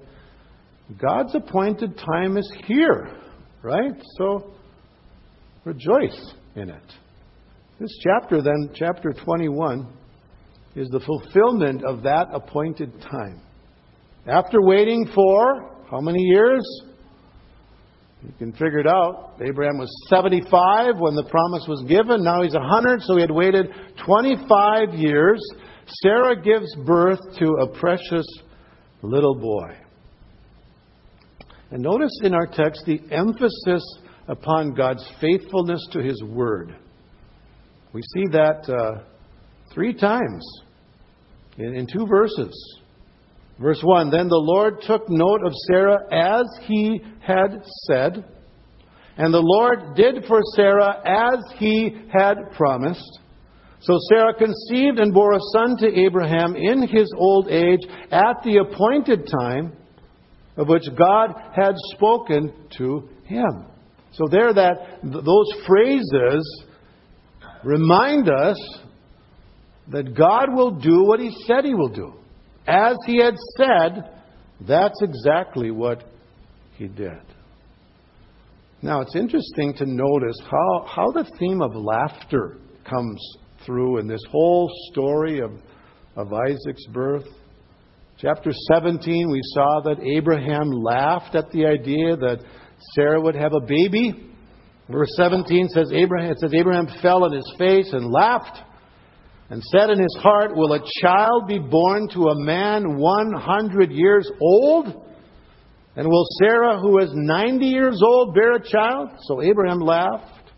God's 0.96 1.34
appointed 1.34 1.98
time 1.98 2.38
is 2.38 2.50
here, 2.64 3.10
right? 3.62 3.92
So 4.16 4.54
rejoice 5.64 6.34
in 6.56 6.70
it. 6.70 6.94
This 7.78 7.90
chapter, 8.02 8.40
then, 8.42 8.70
chapter 8.74 9.12
21, 9.12 9.86
is 10.74 10.88
the 10.88 11.00
fulfillment 11.00 11.84
of 11.84 12.02
that 12.02 12.28
appointed 12.32 13.00
time. 13.02 13.40
After 14.26 14.62
waiting 14.62 15.08
for 15.14 15.76
how 15.90 16.00
many 16.00 16.22
years? 16.22 16.62
You 18.22 18.32
can 18.38 18.52
figure 18.52 18.80
it 18.80 18.86
out. 18.86 19.34
Abraham 19.40 19.78
was 19.78 19.88
75 20.08 20.98
when 20.98 21.14
the 21.14 21.24
promise 21.24 21.66
was 21.68 21.84
given. 21.86 22.24
Now 22.24 22.42
he's 22.42 22.54
100, 22.54 23.02
so 23.02 23.14
he 23.14 23.20
had 23.20 23.30
waited 23.30 23.66
25 24.04 24.94
years. 24.94 25.40
Sarah 26.02 26.40
gives 26.40 26.74
birth 26.84 27.20
to 27.38 27.46
a 27.62 27.78
precious 27.78 28.26
little 29.02 29.36
boy. 29.36 29.76
And 31.70 31.82
notice 31.82 32.18
in 32.22 32.34
our 32.34 32.46
text 32.46 32.82
the 32.86 33.00
emphasis 33.10 33.82
upon 34.26 34.74
God's 34.74 35.06
faithfulness 35.20 35.86
to 35.92 36.02
his 36.02 36.22
word. 36.22 36.74
We 37.92 38.02
see 38.02 38.24
that 38.32 38.68
uh, 38.68 39.02
three 39.72 39.94
times 39.94 40.46
in, 41.56 41.74
in 41.74 41.86
two 41.86 42.06
verses. 42.06 42.80
Verse 43.58 43.80
1 43.82 44.10
Then 44.10 44.28
the 44.28 44.36
Lord 44.36 44.82
took 44.82 45.08
note 45.08 45.40
of 45.44 45.52
Sarah 45.70 45.98
as 46.12 46.46
he 46.62 47.00
had 47.20 47.62
said, 47.86 48.24
and 49.16 49.34
the 49.34 49.42
Lord 49.42 49.96
did 49.96 50.24
for 50.26 50.40
Sarah 50.54 51.02
as 51.04 51.42
he 51.58 51.96
had 52.12 52.52
promised. 52.56 53.18
So 53.80 53.98
Sarah 54.10 54.34
conceived 54.34 54.98
and 54.98 55.12
bore 55.12 55.34
a 55.34 55.40
son 55.52 55.76
to 55.78 56.00
Abraham 56.00 56.56
in 56.56 56.86
his 56.86 57.12
old 57.16 57.48
age 57.48 57.80
at 58.10 58.42
the 58.44 58.58
appointed 58.58 59.28
time 59.40 59.72
of 60.58 60.68
which 60.68 60.84
God 60.98 61.30
had 61.54 61.74
spoken 61.94 62.52
to 62.76 63.08
him. 63.24 63.66
So 64.12 64.24
there 64.30 64.52
that 64.52 64.98
those 65.02 65.52
phrases 65.66 66.64
remind 67.64 68.28
us 68.28 68.58
that 69.90 70.14
God 70.14 70.54
will 70.54 70.72
do 70.72 71.04
what 71.04 71.20
he 71.20 71.30
said 71.46 71.64
he 71.64 71.74
will 71.74 71.88
do. 71.88 72.12
As 72.66 72.96
he 73.06 73.22
had 73.22 73.36
said, 73.56 74.10
that's 74.66 75.00
exactly 75.00 75.70
what 75.70 76.04
he 76.76 76.88
did. 76.88 77.22
Now, 78.82 79.00
it's 79.00 79.16
interesting 79.16 79.74
to 79.78 79.86
notice 79.86 80.36
how, 80.42 80.86
how 80.86 81.10
the 81.12 81.28
theme 81.38 81.62
of 81.62 81.74
laughter 81.74 82.58
comes 82.88 83.36
through 83.64 83.98
in 83.98 84.06
this 84.06 84.22
whole 84.30 84.70
story 84.92 85.40
of, 85.40 85.52
of 86.16 86.32
Isaac's 86.32 86.86
birth. 86.92 87.26
Chapter 88.20 88.50
17, 88.72 89.30
we 89.30 89.40
saw 89.54 89.80
that 89.84 90.00
Abraham 90.02 90.72
laughed 90.72 91.36
at 91.36 91.52
the 91.52 91.66
idea 91.66 92.16
that 92.16 92.42
Sarah 92.96 93.20
would 93.20 93.36
have 93.36 93.52
a 93.52 93.60
baby. 93.60 94.32
Verse 94.90 95.10
17 95.14 95.68
says 95.68 95.92
Abraham, 95.94 96.32
it 96.32 96.38
says 96.40 96.52
Abraham 96.52 96.88
fell 97.00 97.22
on 97.22 97.32
his 97.32 97.48
face 97.56 97.92
and 97.92 98.10
laughed 98.10 98.58
and 99.50 99.62
said 99.62 99.90
in 99.90 100.00
his 100.00 100.16
heart, 100.20 100.56
Will 100.56 100.72
a 100.72 100.84
child 101.00 101.46
be 101.46 101.60
born 101.60 102.08
to 102.14 102.24
a 102.24 102.44
man 102.44 102.96
100 102.96 103.92
years 103.92 104.28
old? 104.40 104.86
And 105.94 106.08
will 106.08 106.26
Sarah, 106.40 106.80
who 106.80 106.98
is 106.98 107.10
90 107.12 107.66
years 107.66 108.02
old, 108.04 108.34
bear 108.34 108.54
a 108.54 108.68
child? 108.68 109.10
So 109.26 109.42
Abraham 109.42 109.78
laughed. 109.78 110.50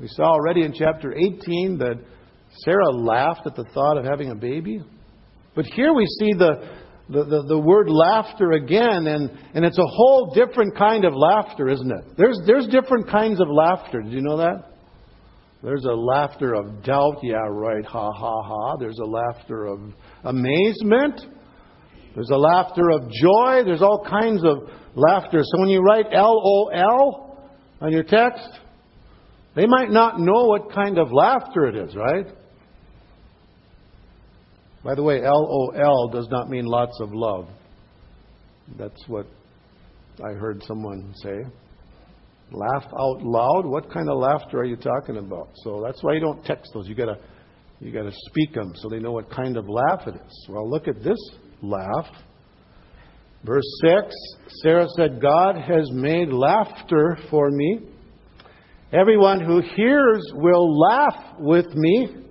We 0.00 0.08
saw 0.08 0.24
already 0.24 0.62
in 0.62 0.72
chapter 0.72 1.12
18 1.12 1.76
that 1.80 2.02
Sarah 2.64 2.90
laughed 2.90 3.46
at 3.46 3.56
the 3.56 3.64
thought 3.74 3.98
of 3.98 4.06
having 4.06 4.30
a 4.30 4.34
baby. 4.34 4.82
But 5.54 5.66
here 5.66 5.92
we 5.92 6.06
see 6.06 6.32
the, 6.32 6.70
the, 7.08 7.24
the, 7.24 7.44
the, 7.48 7.58
word 7.58 7.90
laughter 7.90 8.52
again, 8.52 9.06
and, 9.06 9.30
and 9.54 9.64
it's 9.64 9.78
a 9.78 9.86
whole 9.86 10.32
different 10.34 10.76
kind 10.76 11.04
of 11.04 11.14
laughter, 11.14 11.68
isn't 11.68 11.90
it? 11.90 12.16
There's, 12.16 12.38
there's 12.46 12.66
different 12.68 13.08
kinds 13.10 13.40
of 13.40 13.48
laughter. 13.50 14.00
Did 14.00 14.12
you 14.12 14.22
know 14.22 14.38
that? 14.38 14.72
There's 15.62 15.84
a 15.84 15.94
laughter 15.94 16.54
of 16.54 16.82
doubt, 16.82 17.18
yeah, 17.22 17.46
right, 17.48 17.84
ha, 17.84 18.10
ha, 18.12 18.42
ha. 18.42 18.76
There's 18.78 18.98
a 18.98 19.06
laughter 19.06 19.66
of 19.66 19.80
amazement. 20.24 21.20
There's 22.14 22.30
a 22.30 22.36
laughter 22.36 22.90
of 22.90 23.02
joy. 23.10 23.62
There's 23.64 23.82
all 23.82 24.04
kinds 24.08 24.42
of 24.44 24.68
laughter. 24.94 25.40
So 25.42 25.60
when 25.60 25.68
you 25.68 25.80
write 25.80 26.06
L 26.12 26.40
O 26.44 26.68
L 26.74 27.48
on 27.80 27.92
your 27.92 28.02
text, 28.02 28.48
they 29.54 29.66
might 29.66 29.90
not 29.90 30.18
know 30.18 30.46
what 30.46 30.72
kind 30.72 30.98
of 30.98 31.12
laughter 31.12 31.66
it 31.66 31.76
is, 31.76 31.94
right? 31.94 32.26
By 34.84 34.94
the 34.94 35.02
way, 35.02 35.22
L 35.22 35.46
O 35.48 35.68
L 35.70 36.08
does 36.08 36.28
not 36.28 36.48
mean 36.48 36.66
lots 36.66 36.98
of 37.00 37.10
love. 37.12 37.48
That's 38.78 39.00
what 39.06 39.26
I 40.24 40.32
heard 40.32 40.62
someone 40.64 41.12
say. 41.16 41.44
Laugh 42.50 42.84
out 42.84 43.22
loud. 43.22 43.64
What 43.64 43.92
kind 43.92 44.08
of 44.10 44.18
laughter 44.18 44.58
are 44.58 44.64
you 44.64 44.76
talking 44.76 45.16
about? 45.16 45.50
So 45.64 45.82
that's 45.84 46.02
why 46.02 46.14
you 46.14 46.20
don't 46.20 46.44
text 46.44 46.72
those. 46.74 46.88
You 46.88 46.94
gotta, 46.94 47.18
you 47.80 47.92
gotta 47.92 48.12
speak 48.28 48.54
them 48.54 48.72
so 48.74 48.88
they 48.88 48.98
know 48.98 49.12
what 49.12 49.30
kind 49.30 49.56
of 49.56 49.68
laugh 49.68 50.06
it 50.06 50.16
is. 50.16 50.46
Well, 50.48 50.68
look 50.68 50.88
at 50.88 51.02
this 51.02 51.18
laugh. 51.62 52.08
Verse 53.44 53.64
six. 53.84 54.14
Sarah 54.62 54.88
said, 54.96 55.20
"God 55.20 55.56
has 55.56 55.90
made 55.92 56.28
laughter 56.28 57.18
for 57.30 57.50
me. 57.50 57.80
Everyone 58.92 59.40
who 59.40 59.60
hears 59.76 60.22
will 60.34 60.78
laugh 60.78 61.36
with 61.38 61.74
me." 61.74 62.21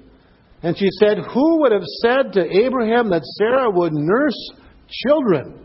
And 0.63 0.77
she 0.77 0.87
said, 0.99 1.17
Who 1.33 1.61
would 1.61 1.71
have 1.71 1.85
said 2.01 2.33
to 2.33 2.65
Abraham 2.65 3.09
that 3.09 3.23
Sarah 3.37 3.69
would 3.69 3.93
nurse 3.93 4.51
children? 4.89 5.59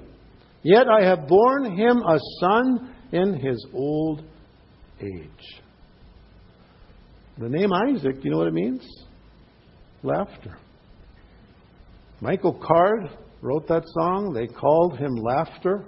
Yet 0.62 0.86
I 0.88 1.04
have 1.04 1.28
borne 1.28 1.76
him 1.76 1.98
a 1.98 2.18
son 2.40 2.94
in 3.12 3.34
his 3.34 3.64
old 3.72 4.24
age. 5.00 5.62
The 7.38 7.48
name 7.48 7.72
Isaac, 7.72 8.16
do 8.16 8.20
you 8.24 8.30
know 8.30 8.38
what 8.38 8.48
it 8.48 8.54
means? 8.54 8.86
Laughter. 10.02 10.58
Michael 12.20 12.54
Card 12.54 13.10
wrote 13.42 13.68
that 13.68 13.82
song. 13.86 14.32
They 14.32 14.46
called 14.46 14.98
him 14.98 15.14
Laughter, 15.16 15.84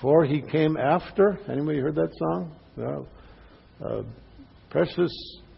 for 0.00 0.24
he 0.24 0.42
came 0.42 0.76
after. 0.76 1.38
Anybody 1.50 1.78
heard 1.78 1.94
that 1.94 2.12
song? 2.18 2.54
No. 2.76 3.06
Uh, 3.82 4.02
precious 4.68 5.10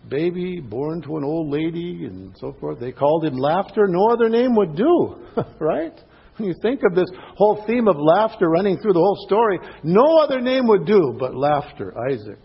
baby 0.09 0.61
born 0.61 1.03
to 1.03 1.17
an 1.17 1.25
old 1.25 1.51
lady 1.51 2.05
and 2.05 2.35
so 2.39 2.55
forth. 2.61 2.81
They 2.81 2.93
called 2.93 3.25
him 3.25 3.37
laughter. 3.37 3.87
No 3.89 4.09
other 4.09 4.29
name 4.29 4.55
would 4.57 4.77
do, 4.77 5.17
right? 5.59 5.99
When 6.37 6.49
you 6.49 6.55
think 6.63 6.81
of 6.89 6.95
this 6.95 7.11
whole 7.37 7.65
theme 7.67 7.89
of 7.89 7.97
laughter 7.99 8.49
running 8.49 8.79
through 8.79 8.93
the 8.93 9.01
whole 9.01 9.25
story, 9.27 9.59
no 9.83 10.19
other 10.19 10.41
name 10.41 10.67
would 10.69 10.87
do 10.87 11.17
but 11.19 11.35
laughter, 11.35 11.95
Isaac. 12.11 12.39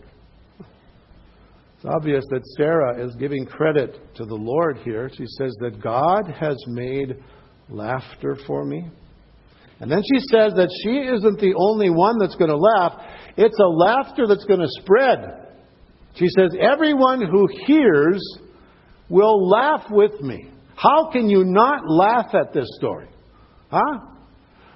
It's 0.58 1.94
obvious 1.94 2.24
that 2.30 2.40
Sarah 2.56 3.04
is 3.06 3.14
giving 3.16 3.46
credit 3.46 4.14
to 4.16 4.24
the 4.24 4.34
Lord 4.34 4.78
here. 4.78 5.10
She 5.16 5.26
says 5.38 5.54
that 5.60 5.82
God 5.82 6.32
has 6.40 6.56
made 6.66 7.22
laughter 7.68 8.36
for 8.46 8.64
me. 8.64 8.88
And 9.80 9.90
then 9.90 10.02
she 10.02 10.20
says 10.20 10.54
that 10.54 10.70
she 10.82 10.90
isn't 11.14 11.40
the 11.40 11.54
only 11.56 11.90
one 11.90 12.18
that's 12.18 12.36
going 12.36 12.50
to 12.50 12.56
laugh. 12.56 12.94
It's 13.36 13.58
a 13.58 13.68
laughter 13.68 14.26
that's 14.26 14.44
going 14.44 14.60
to 14.60 14.68
spread. 14.80 15.43
She 16.16 16.26
says, 16.28 16.56
Everyone 16.60 17.20
who 17.20 17.46
hears 17.66 18.22
will 19.08 19.48
laugh 19.48 19.84
with 19.90 20.20
me. 20.20 20.50
How 20.76 21.10
can 21.10 21.28
you 21.28 21.44
not 21.44 21.88
laugh 21.88 22.34
at 22.34 22.52
this 22.52 22.68
story? 22.78 23.08
Huh? 23.70 23.98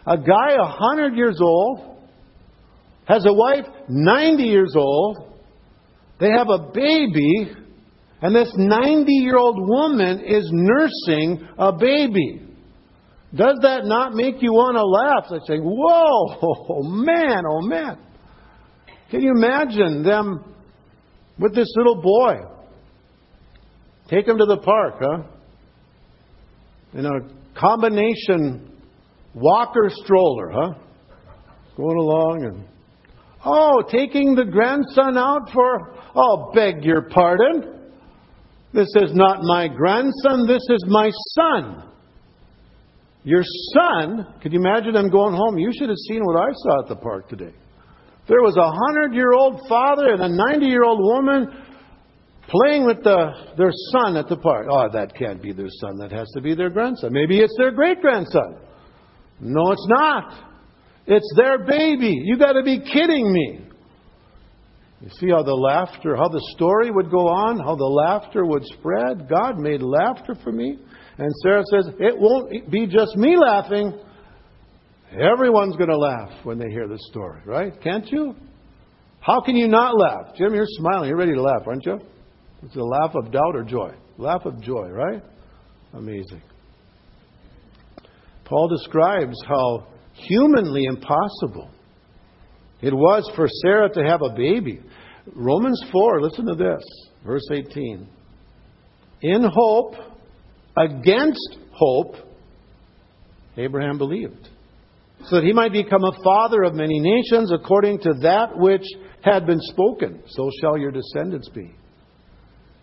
A 0.07 0.17
guy 0.17 0.55
a 0.61 0.67
hundred 0.67 1.17
years 1.17 1.39
old 1.41 1.81
has 3.07 3.25
a 3.27 3.33
wife 3.33 3.65
90 3.89 4.43
years 4.43 4.75
old. 4.77 5.19
They 6.21 6.31
have 6.31 6.49
a 6.49 6.71
baby, 6.73 7.53
and 8.21 8.35
this 8.35 8.53
90 8.57 9.13
year 9.13 9.37
old 9.37 9.57
woman 9.59 10.25
is 10.25 10.49
nursing 10.53 11.47
a 11.57 11.73
baby. 11.73 12.43
Does 13.35 13.59
that 13.63 13.85
not 13.85 14.15
make 14.15 14.37
you 14.41 14.53
want 14.53 14.77
to 14.77 14.85
laugh? 14.85 15.27
They 15.31 15.55
say, 15.55 15.61
Whoa, 15.61 16.39
oh 16.43 16.83
man, 16.85 17.45
oh 17.49 17.61
man. 17.61 17.99
Can 19.11 19.21
you 19.21 19.33
imagine 19.37 20.03
them 20.03 20.55
with 21.39 21.55
this 21.55 21.73
little 21.77 22.01
boy. 22.01 22.37
Take 24.09 24.27
him 24.27 24.39
to 24.39 24.47
the 24.47 24.59
park, 24.59 24.95
huh? 25.01 25.23
In 26.95 27.05
a 27.05 27.59
combination 27.59 28.73
walker 29.35 29.91
stroller, 29.91 30.51
huh? 30.51 30.75
Going 31.77 31.99
along 31.99 32.45
and 32.45 32.65
oh, 33.45 33.83
taking 33.91 34.35
the 34.35 34.45
grandson 34.45 35.17
out 35.17 35.51
for 35.53 35.95
oh, 36.15 36.51
beg 36.55 36.85
your 36.85 37.03
pardon. 37.11 37.75
This 38.73 38.89
is 38.97 39.15
not 39.15 39.43
my 39.43 39.69
grandson, 39.69 40.47
this 40.47 40.63
is 40.69 40.85
my 40.89 41.11
son. 41.35 41.85
Your 43.25 43.43
son, 43.75 44.35
could 44.43 44.53
you 44.53 44.61
imagine 44.61 44.95
them 44.95 45.11
going 45.11 45.35
home? 45.35 45.59
You 45.59 45.71
should 45.73 45.89
have 45.89 45.99
seen 46.09 46.23
what 46.23 46.41
I 46.41 46.49
saw 46.53 46.83
at 46.83 46.89
the 46.89 46.97
park 46.97 47.29
today. 47.29 47.53
There 48.29 48.43
was 48.43 48.57
a 48.57 48.71
hundred 48.71 49.15
year 49.15 49.33
old 49.33 49.67
father 49.69 50.13
and 50.13 50.23
a 50.23 50.29
90 50.29 50.67
year 50.67 50.85
old 50.85 51.01
woman 51.01 51.49
playing 52.49 52.87
with 52.87 53.03
the, 53.03 53.33
their 53.57 53.73
son 53.93 54.17
at 54.17 54.29
the 54.29 54.37
park. 54.37 54.67
Oh, 54.71 54.89
that 54.93 55.15
can't 55.15 55.43
be 55.43 55.53
their 55.53 55.71
son. 55.81 55.99
That 55.99 56.13
has 56.13 56.29
to 56.35 56.43
be 56.43 56.55
their 56.55 56.71
grandson. 56.71 57.13
Maybe 57.13 57.41
it's 57.41 57.55
their 57.57 57.71
great 57.71 58.01
grandson. 58.01 58.59
No, 59.41 59.73
it's 59.73 59.87
not. 59.89 60.45
It's 61.07 61.33
their 61.37 61.65
baby. 61.65 62.15
You 62.25 62.39
got 62.39 62.53
to 62.53 62.63
be 62.63 62.81
kidding 62.81 63.33
me. 63.33 63.61
You 65.01 65.09
see 65.21 65.31
how 65.31 65.43
the 65.43 65.55
laughter, 65.55 66.17
how 66.17 66.29
the 66.29 66.43
story 66.57 66.91
would 66.91 67.11
go 67.11 67.29
on, 67.29 67.59
how 67.59 67.77
the 67.77 67.85
laughter 67.85 68.45
would 68.45 68.65
spread. 68.65 69.29
God 69.29 69.57
made 69.57 69.81
laughter 69.81 70.35
for 70.43 70.51
me. 70.51 70.77
And 71.19 71.33
Sarah 71.43 71.63
says, 71.71 71.89
It 71.99 72.19
won't 72.19 72.71
be 72.71 72.87
just 72.87 73.17
me 73.17 73.37
laughing. 73.39 73.99
Everyone's 75.13 75.77
going 75.77 75.89
to 75.89 75.97
laugh 75.97 76.31
when 76.45 76.59
they 76.59 76.71
hear 76.71 76.87
this 76.87 77.01
story, 77.11 77.41
right? 77.47 77.73
Can't 77.83 78.07
you? 78.11 78.35
How 79.21 79.41
can 79.41 79.57
you 79.57 79.67
not 79.67 79.97
laugh? 79.97 80.35
Jim, 80.37 80.55
you're 80.55 80.67
smiling. 80.67 81.09
You're 81.09 81.19
ready 81.19 81.35
to 81.35 81.43
laugh, 81.43 81.63
aren't 81.67 81.87
you? 81.87 81.99
It's 82.63 82.77
a 82.77 82.83
laugh 82.83 83.15
of 83.15 83.33
doubt 83.33 83.55
or 83.55 83.65
joy. 83.65 83.91
Laugh 84.19 84.45
of 84.45 84.61
joy, 84.61 84.89
right? 84.89 85.23
Amazing. 85.95 86.43
Paul 88.45 88.69
describes 88.69 89.37
how 89.47 89.87
humanly 90.13 90.85
impossible 90.85 91.71
it 92.81 92.95
was 92.95 93.31
for 93.35 93.47
Sarah 93.63 93.89
to 93.91 94.05
have 94.05 94.21
a 94.23 94.35
baby. 94.35 94.81
Romans 95.35 95.83
4, 95.93 96.23
listen 96.23 96.47
to 96.47 96.55
this, 96.55 96.83
verse 97.25 97.47
18. 97.53 98.09
In 99.23 99.51
hope, 99.53 99.95
against 100.77 101.59
hope, 101.73 102.15
Abraham 103.57 103.99
believed, 103.99 104.49
so 105.25 105.37
that 105.37 105.45
he 105.45 105.53
might 105.53 105.73
become 105.73 106.05
a 106.05 106.23
father 106.23 106.63
of 106.63 106.75
many 106.75 107.01
nations 107.01 107.53
according 107.53 107.99
to 108.01 108.15
that 108.23 108.57
which 108.57 108.85
had 109.23 109.47
been 109.47 109.61
spoken. 109.61 110.23
So 110.27 110.51
shall 110.61 110.79
your 110.79 110.91
descendants 110.91 111.49
be. 111.49 111.75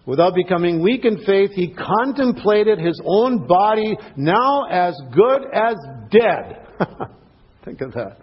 Without 0.06 0.36
becoming 0.36 0.84
weak 0.84 1.04
in 1.04 1.24
faith, 1.26 1.52
he 1.54 1.74
contemplated 1.74 2.78
his 2.78 3.00
own 3.04 3.48
body 3.48 3.98
now 4.16 4.66
as 4.66 4.96
good 5.12 5.44
as 5.52 5.76
dead. 6.12 6.68
Think 7.66 7.82
of 7.82 7.94
that. 7.94 8.18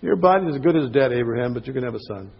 Your 0.00 0.16
body 0.16 0.46
is 0.46 0.56
as 0.56 0.62
good 0.62 0.76
as 0.76 0.90
dead, 0.90 1.12
Abraham, 1.12 1.52
but 1.52 1.66
you're 1.66 1.74
going 1.74 1.84
to 1.84 1.90
have 1.90 2.00
a 2.00 2.14
son. 2.14 2.30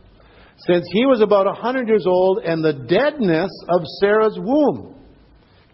Since 0.66 0.86
he 0.92 1.04
was 1.04 1.20
about 1.20 1.46
a 1.46 1.52
hundred 1.52 1.88
years 1.88 2.06
old, 2.06 2.38
and 2.38 2.64
the 2.64 2.72
deadness 2.72 3.50
of 3.68 3.82
Sarah's 4.00 4.38
womb. 4.40 4.94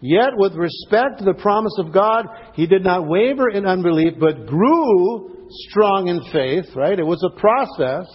Yet, 0.05 0.31
with 0.35 0.53
respect 0.55 1.19
to 1.19 1.23
the 1.23 1.33
promise 1.33 1.77
of 1.79 1.93
God, 1.93 2.25
he 2.55 2.67
did 2.67 2.83
not 2.83 3.07
waver 3.07 3.49
in 3.49 3.65
unbelief, 3.65 4.15
but 4.19 4.45
grew 4.45 5.47
strong 5.69 6.09
in 6.09 6.21
faith, 6.29 6.65
right? 6.75 6.99
It 6.99 7.05
was 7.05 7.23
a 7.23 7.39
process, 7.39 8.05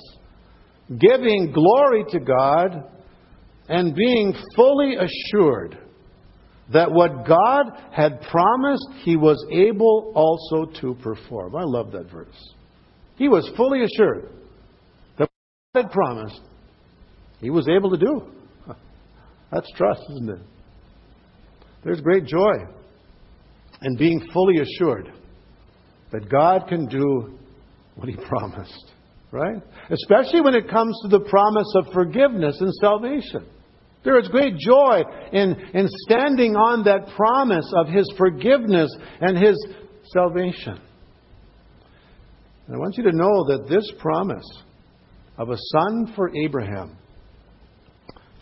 giving 0.98 1.51
glory 1.51 2.05
to 2.11 2.20
God 2.20 2.90
and 3.70 3.94
being 3.94 4.35
fully 4.55 4.96
assured 4.96 5.79
that 6.74 6.92
what 6.92 7.27
God 7.27 7.64
had 7.90 8.20
promised, 8.20 8.87
he 9.03 9.16
was 9.16 9.42
able 9.51 10.12
also 10.14 10.70
to 10.83 10.94
perform. 11.03 11.57
I 11.57 11.62
love 11.64 11.92
that 11.92 12.11
verse. 12.12 12.53
He 13.16 13.31
was 13.31 13.51
fully 13.57 13.85
assured 13.85 14.29
that 15.18 15.31
what 15.72 15.72
God 15.74 15.85
had 15.85 15.90
promised, 15.90 16.42
he 17.40 17.48
was 17.48 17.66
able 17.66 17.88
to 17.92 17.96
do. 17.96 18.31
That's 19.51 19.72
trust, 19.74 20.03
isn't 20.11 20.29
it? 20.29 20.40
There's 21.88 22.03
great 22.03 22.27
joy 22.27 22.53
in 23.81 23.96
being 23.96 24.20
fully 24.35 24.61
assured 24.61 25.11
that 26.12 26.29
God 26.29 26.68
can 26.68 26.85
do 26.85 27.38
what 27.94 28.11
he 28.11 28.14
promised, 28.14 28.92
right? 29.33 29.62
Especially 29.88 30.42
when 30.42 30.55
it 30.55 30.68
comes 30.68 31.01
to 31.01 31.09
the 31.09 31.20
promise 31.20 31.72
of 31.77 31.90
forgiveness 31.94 32.61
and 32.61 32.74
salvation. 32.74 33.46
There 34.05 34.20
is 34.20 34.29
great 34.29 34.59
joy 34.59 35.01
in, 35.33 35.55
in 35.72 35.88
standing 36.07 36.57
on 36.57 36.85
that 36.85 37.09
promise 37.16 37.72
of 37.74 37.88
His 37.88 38.07
forgiveness 38.18 38.94
and 39.22 39.38
His 39.38 39.57
salvation. 40.12 40.79
And 42.66 42.77
I 42.77 42.79
want 42.79 42.98
you 42.98 43.05
to 43.05 43.16
know 43.16 43.46
that 43.48 43.66
this 43.66 43.90
promise 43.98 44.44
of 45.38 45.48
a 45.48 45.57
son 45.57 46.12
for 46.14 46.31
Abraham 46.37 46.98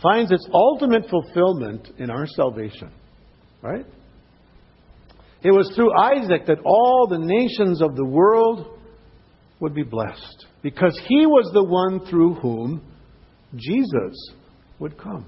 finds 0.03 0.33
its 0.33 0.49
ultimate 0.53 1.09
fulfillment 1.09 1.91
in 1.99 2.11
our 2.11 2.27
salvation. 2.27 2.91
Right? 3.67 3.87
It 5.43 5.51
was 5.51 5.73
through 5.75 5.93
Isaac 5.93 6.47
that 6.47 6.59
all 6.65 7.09
the 7.11 7.19
nations 7.19 7.83
of 7.83 7.97
the 7.97 8.05
world 8.05 8.79
would 9.61 9.75
be 9.75 9.83
blessed 9.83 10.47
because 10.63 10.99
he 11.09 11.27
was 11.27 11.51
the 11.53 11.65
one 11.65 12.07
through 12.09 12.35
whom 12.35 12.83
Jesus 13.57 14.33
would 14.79 14.97
come. 14.99 15.27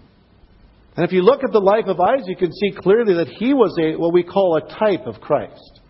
And 0.96 1.04
if 1.04 1.12
you 1.12 1.22
look 1.22 1.42
at 1.44 1.52
the 1.52 1.60
life 1.60 1.86
of 1.86 2.00
Isaac, 2.00 2.28
you 2.28 2.36
can 2.36 2.52
see 2.52 2.72
clearly 2.76 3.14
that 3.14 3.28
he 3.28 3.54
was 3.54 3.76
a 3.80 3.96
what 3.96 4.12
we 4.12 4.22
call 4.22 4.56
a 4.56 4.78
type 4.78 5.06
of 5.06 5.20
Christ. 5.20 5.80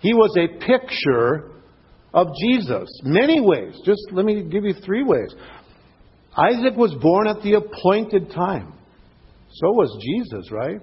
He 0.00 0.14
was 0.14 0.34
a 0.36 0.58
picture 0.64 1.50
of 2.14 2.28
Jesus. 2.40 2.88
Many 3.02 3.40
ways. 3.40 3.78
Just 3.84 4.00
let 4.12 4.24
me 4.24 4.42
give 4.42 4.64
you 4.64 4.74
three 4.84 5.02
ways. 5.02 5.34
Isaac 6.36 6.76
was 6.76 6.94
born 6.94 7.26
at 7.26 7.42
the 7.42 7.54
appointed 7.54 8.30
time. 8.30 8.72
So 9.52 9.68
was 9.72 9.98
Jesus, 10.02 10.50
right? 10.50 10.82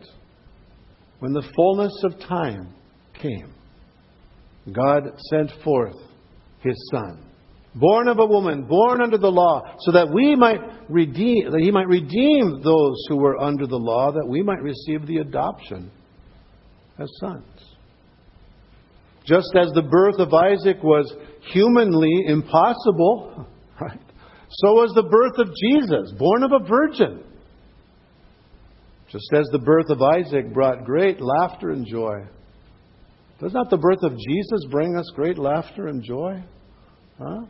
When 1.19 1.33
the 1.33 1.47
fullness 1.55 2.03
of 2.03 2.19
time 2.27 2.73
came, 3.13 3.53
God 4.71 5.03
sent 5.29 5.51
forth 5.63 5.95
his 6.61 6.75
son 6.91 7.27
born 7.79 8.07
of 8.07 8.19
a 8.19 8.25
woman, 8.25 8.63
born 8.63 9.01
under 9.01 9.17
the 9.17 9.31
law, 9.31 9.61
so 9.79 9.91
that 9.91 10.11
we 10.11 10.35
might 10.35 10.59
redeem, 10.89 11.51
that 11.51 11.61
he 11.61 11.71
might 11.71 11.87
redeem 11.87 12.61
those 12.63 13.03
who 13.07 13.17
were 13.17 13.39
under 13.39 13.67
the 13.67 13.77
law, 13.77 14.11
that 14.11 14.27
we 14.27 14.41
might 14.41 14.61
receive 14.61 15.05
the 15.05 15.17
adoption 15.17 15.91
as 16.99 17.09
sons. 17.19 17.43
Just 19.25 19.55
as 19.59 19.71
the 19.73 19.81
birth 19.81 20.19
of 20.19 20.33
Isaac 20.33 20.81
was 20.83 21.13
humanly 21.51 22.25
impossible, 22.27 23.47
right? 23.81 23.99
So 24.49 24.73
was 24.73 24.93
the 24.95 25.03
birth 25.03 25.37
of 25.37 25.53
Jesus, 25.55 26.13
born 26.17 26.43
of 26.43 26.51
a 26.53 26.65
virgin. 26.65 27.23
Just 29.09 29.29
as 29.33 29.47
the 29.51 29.59
birth 29.59 29.89
of 29.89 30.01
Isaac 30.01 30.53
brought 30.53 30.83
great 30.83 31.21
laughter 31.21 31.69
and 31.69 31.85
joy. 31.85 32.25
Does 33.39 33.53
not 33.53 33.69
the 33.69 33.77
birth 33.77 34.03
of 34.03 34.17
Jesus 34.17 34.65
bring 34.69 34.97
us 34.97 35.09
great 35.15 35.37
laughter 35.37 35.87
and 35.87 36.03
joy? 36.03 36.43
Huh? 37.17 37.45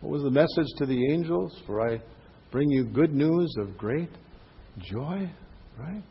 What 0.00 0.12
was 0.12 0.22
the 0.22 0.30
message 0.30 0.66
to 0.78 0.86
the 0.86 1.12
angels? 1.12 1.60
For 1.66 1.80
I 1.80 2.00
bring 2.50 2.70
you 2.70 2.84
good 2.84 3.14
news 3.14 3.54
of 3.58 3.76
great 3.76 4.10
joy, 4.78 5.30
right? 5.78 6.02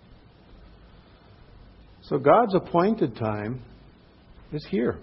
So 2.03 2.17
God's 2.17 2.55
appointed 2.55 3.15
time 3.15 3.61
is 4.51 4.65
here. 4.69 4.99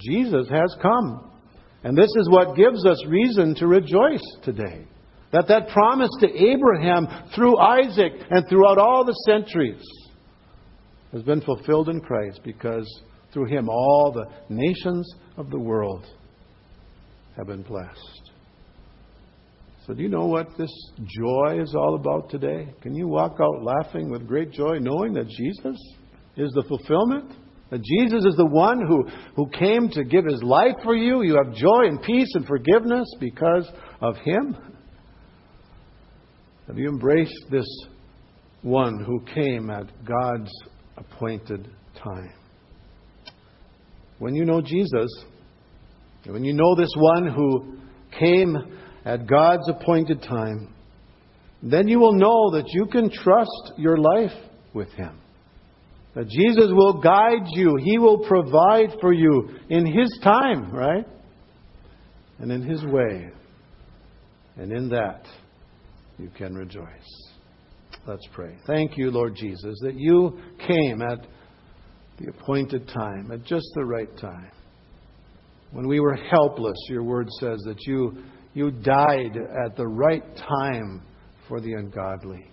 Jesus 0.00 0.48
has 0.48 0.74
come. 0.80 1.30
And 1.82 1.96
this 1.96 2.10
is 2.16 2.28
what 2.28 2.56
gives 2.56 2.86
us 2.86 3.04
reason 3.06 3.54
to 3.56 3.66
rejoice 3.66 4.22
today. 4.44 4.86
That 5.32 5.46
that 5.48 5.68
promise 5.68 6.10
to 6.20 6.28
Abraham 6.28 7.06
through 7.34 7.58
Isaac 7.58 8.12
and 8.30 8.48
throughout 8.48 8.78
all 8.78 9.04
the 9.04 9.14
centuries 9.26 9.82
has 11.12 11.22
been 11.22 11.40
fulfilled 11.40 11.88
in 11.88 12.00
Christ 12.00 12.40
because 12.44 12.86
through 13.32 13.46
him 13.46 13.68
all 13.68 14.12
the 14.12 14.26
nations 14.48 15.08
of 15.36 15.50
the 15.50 15.58
world 15.58 16.04
have 17.36 17.46
been 17.46 17.62
blessed. 17.62 18.30
So, 19.86 19.94
do 19.94 20.02
you 20.02 20.08
know 20.08 20.26
what 20.26 20.48
this 20.58 20.70
joy 21.18 21.60
is 21.60 21.74
all 21.74 21.94
about 21.94 22.30
today? 22.30 22.68
Can 22.82 22.94
you 22.94 23.08
walk 23.08 23.38
out 23.40 23.62
laughing 23.62 24.10
with 24.10 24.26
great 24.26 24.52
joy, 24.52 24.78
knowing 24.78 25.14
that 25.14 25.26
Jesus 25.28 25.76
is 26.36 26.52
the 26.52 26.64
fulfillment? 26.68 27.32
That 27.70 27.82
Jesus 27.82 28.24
is 28.24 28.36
the 28.36 28.46
one 28.46 28.80
who, 28.86 29.08
who 29.36 29.48
came 29.50 29.88
to 29.90 30.04
give 30.04 30.26
his 30.26 30.42
life 30.42 30.74
for 30.82 30.94
you. 30.94 31.22
You 31.22 31.40
have 31.42 31.54
joy 31.54 31.86
and 31.86 32.02
peace 32.02 32.30
and 32.34 32.46
forgiveness 32.46 33.06
because 33.20 33.68
of 34.00 34.16
him. 34.18 34.56
Have 36.70 36.78
you 36.78 36.88
embraced 36.88 37.46
this 37.50 37.66
one 38.62 39.02
who 39.02 39.24
came 39.34 39.70
at 39.70 39.88
God's 40.04 40.52
appointed 40.96 41.68
time? 41.96 42.32
When 44.20 44.36
you 44.36 44.44
know 44.44 44.60
Jesus, 44.60 45.08
when 46.26 46.44
you 46.44 46.52
know 46.52 46.76
this 46.76 46.92
one 46.96 47.26
who 47.26 47.76
came 48.16 48.56
at 49.04 49.26
God's 49.26 49.68
appointed 49.68 50.22
time, 50.22 50.72
then 51.60 51.88
you 51.88 51.98
will 51.98 52.12
know 52.12 52.52
that 52.52 52.68
you 52.68 52.86
can 52.86 53.10
trust 53.10 53.72
your 53.76 53.96
life 53.96 54.38
with 54.72 54.92
Him. 54.92 55.18
That 56.14 56.28
Jesus 56.28 56.68
will 56.70 57.00
guide 57.00 57.48
you, 57.48 57.78
He 57.82 57.98
will 57.98 58.18
provide 58.28 58.90
for 59.00 59.12
you 59.12 59.56
in 59.70 59.86
His 59.86 60.20
time, 60.22 60.70
right? 60.70 61.04
And 62.38 62.52
in 62.52 62.62
His 62.62 62.84
way. 62.84 63.32
And 64.56 64.70
in 64.70 64.90
that, 64.90 65.26
you 66.20 66.30
can 66.36 66.54
rejoice. 66.54 67.30
Let's 68.06 68.26
pray. 68.32 68.56
Thank 68.66 68.96
you, 68.96 69.10
Lord 69.10 69.34
Jesus, 69.34 69.78
that 69.82 69.94
you 69.94 70.38
came 70.66 71.02
at 71.02 71.26
the 72.18 72.30
appointed 72.30 72.88
time, 72.88 73.30
at 73.32 73.44
just 73.44 73.66
the 73.74 73.84
right 73.84 74.14
time. 74.18 74.50
When 75.72 75.86
we 75.86 76.00
were 76.00 76.16
helpless, 76.16 76.76
your 76.88 77.02
word 77.02 77.28
says 77.38 77.60
that 77.64 77.78
you, 77.86 78.22
you 78.54 78.70
died 78.70 79.36
at 79.64 79.76
the 79.76 79.86
right 79.86 80.24
time 80.36 81.02
for 81.48 81.60
the 81.60 81.72
ungodly. 81.72 82.50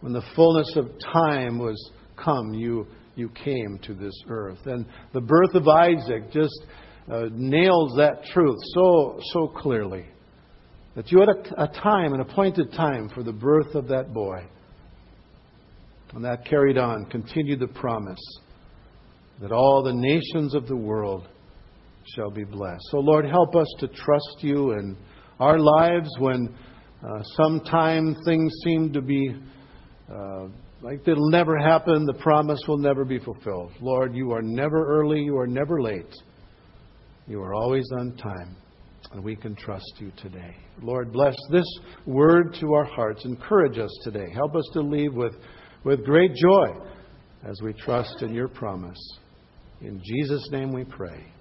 When 0.00 0.12
the 0.12 0.24
fullness 0.34 0.74
of 0.76 0.90
time 1.12 1.58
was 1.58 1.92
come, 2.22 2.52
you, 2.54 2.86
you 3.14 3.30
came 3.30 3.78
to 3.84 3.94
this 3.94 4.14
earth. 4.28 4.66
And 4.66 4.86
the 5.12 5.20
birth 5.20 5.54
of 5.54 5.66
Isaac 5.68 6.30
just 6.32 6.66
uh, 7.10 7.24
nails 7.32 7.94
that 7.96 8.24
truth 8.32 8.58
so, 8.74 9.18
so 9.32 9.48
clearly. 9.48 10.06
That 10.94 11.10
you 11.10 11.20
had 11.20 11.28
a, 11.28 11.62
a 11.64 11.68
time, 11.68 12.12
an 12.12 12.20
appointed 12.20 12.72
time 12.72 13.08
for 13.14 13.22
the 13.22 13.32
birth 13.32 13.74
of 13.74 13.88
that 13.88 14.12
boy. 14.12 14.44
And 16.14 16.24
that 16.24 16.44
carried 16.44 16.76
on, 16.76 17.06
continued 17.06 17.60
the 17.60 17.68
promise 17.68 18.20
that 19.40 19.52
all 19.52 19.82
the 19.82 19.94
nations 19.94 20.54
of 20.54 20.66
the 20.66 20.76
world 20.76 21.26
shall 22.14 22.30
be 22.30 22.44
blessed. 22.44 22.82
So, 22.90 22.98
Lord, 22.98 23.24
help 23.24 23.56
us 23.56 23.66
to 23.78 23.88
trust 23.88 24.36
you 24.40 24.72
in 24.72 24.96
our 25.40 25.58
lives 25.58 26.10
when 26.18 26.54
uh, 27.02 27.22
sometime 27.36 28.14
things 28.26 28.52
seem 28.64 28.92
to 28.92 29.00
be 29.00 29.34
uh, 30.12 30.48
like 30.82 31.06
it'll 31.06 31.30
never 31.30 31.56
happen, 31.58 32.04
the 32.06 32.14
promise 32.14 32.60
will 32.66 32.78
never 32.78 33.04
be 33.04 33.20
fulfilled. 33.20 33.70
Lord, 33.80 34.16
you 34.16 34.32
are 34.32 34.42
never 34.42 34.84
early, 35.00 35.20
you 35.20 35.38
are 35.38 35.46
never 35.46 35.80
late. 35.80 36.12
You 37.28 37.40
are 37.40 37.54
always 37.54 37.84
on 37.96 38.16
time, 38.16 38.56
and 39.12 39.22
we 39.22 39.36
can 39.36 39.54
trust 39.54 39.92
you 39.98 40.10
today. 40.16 40.56
Lord, 40.80 41.12
bless 41.12 41.36
this 41.50 41.66
word 42.06 42.56
to 42.60 42.72
our 42.72 42.84
hearts. 42.84 43.24
Encourage 43.24 43.78
us 43.78 43.90
today. 44.04 44.26
Help 44.34 44.54
us 44.54 44.68
to 44.72 44.80
leave 44.80 45.14
with, 45.14 45.34
with 45.84 46.04
great 46.04 46.34
joy 46.34 46.68
as 47.44 47.60
we 47.62 47.72
trust 47.72 48.22
in 48.22 48.34
your 48.34 48.48
promise. 48.48 48.98
In 49.80 50.00
Jesus' 50.04 50.48
name 50.50 50.72
we 50.72 50.84
pray. 50.84 51.31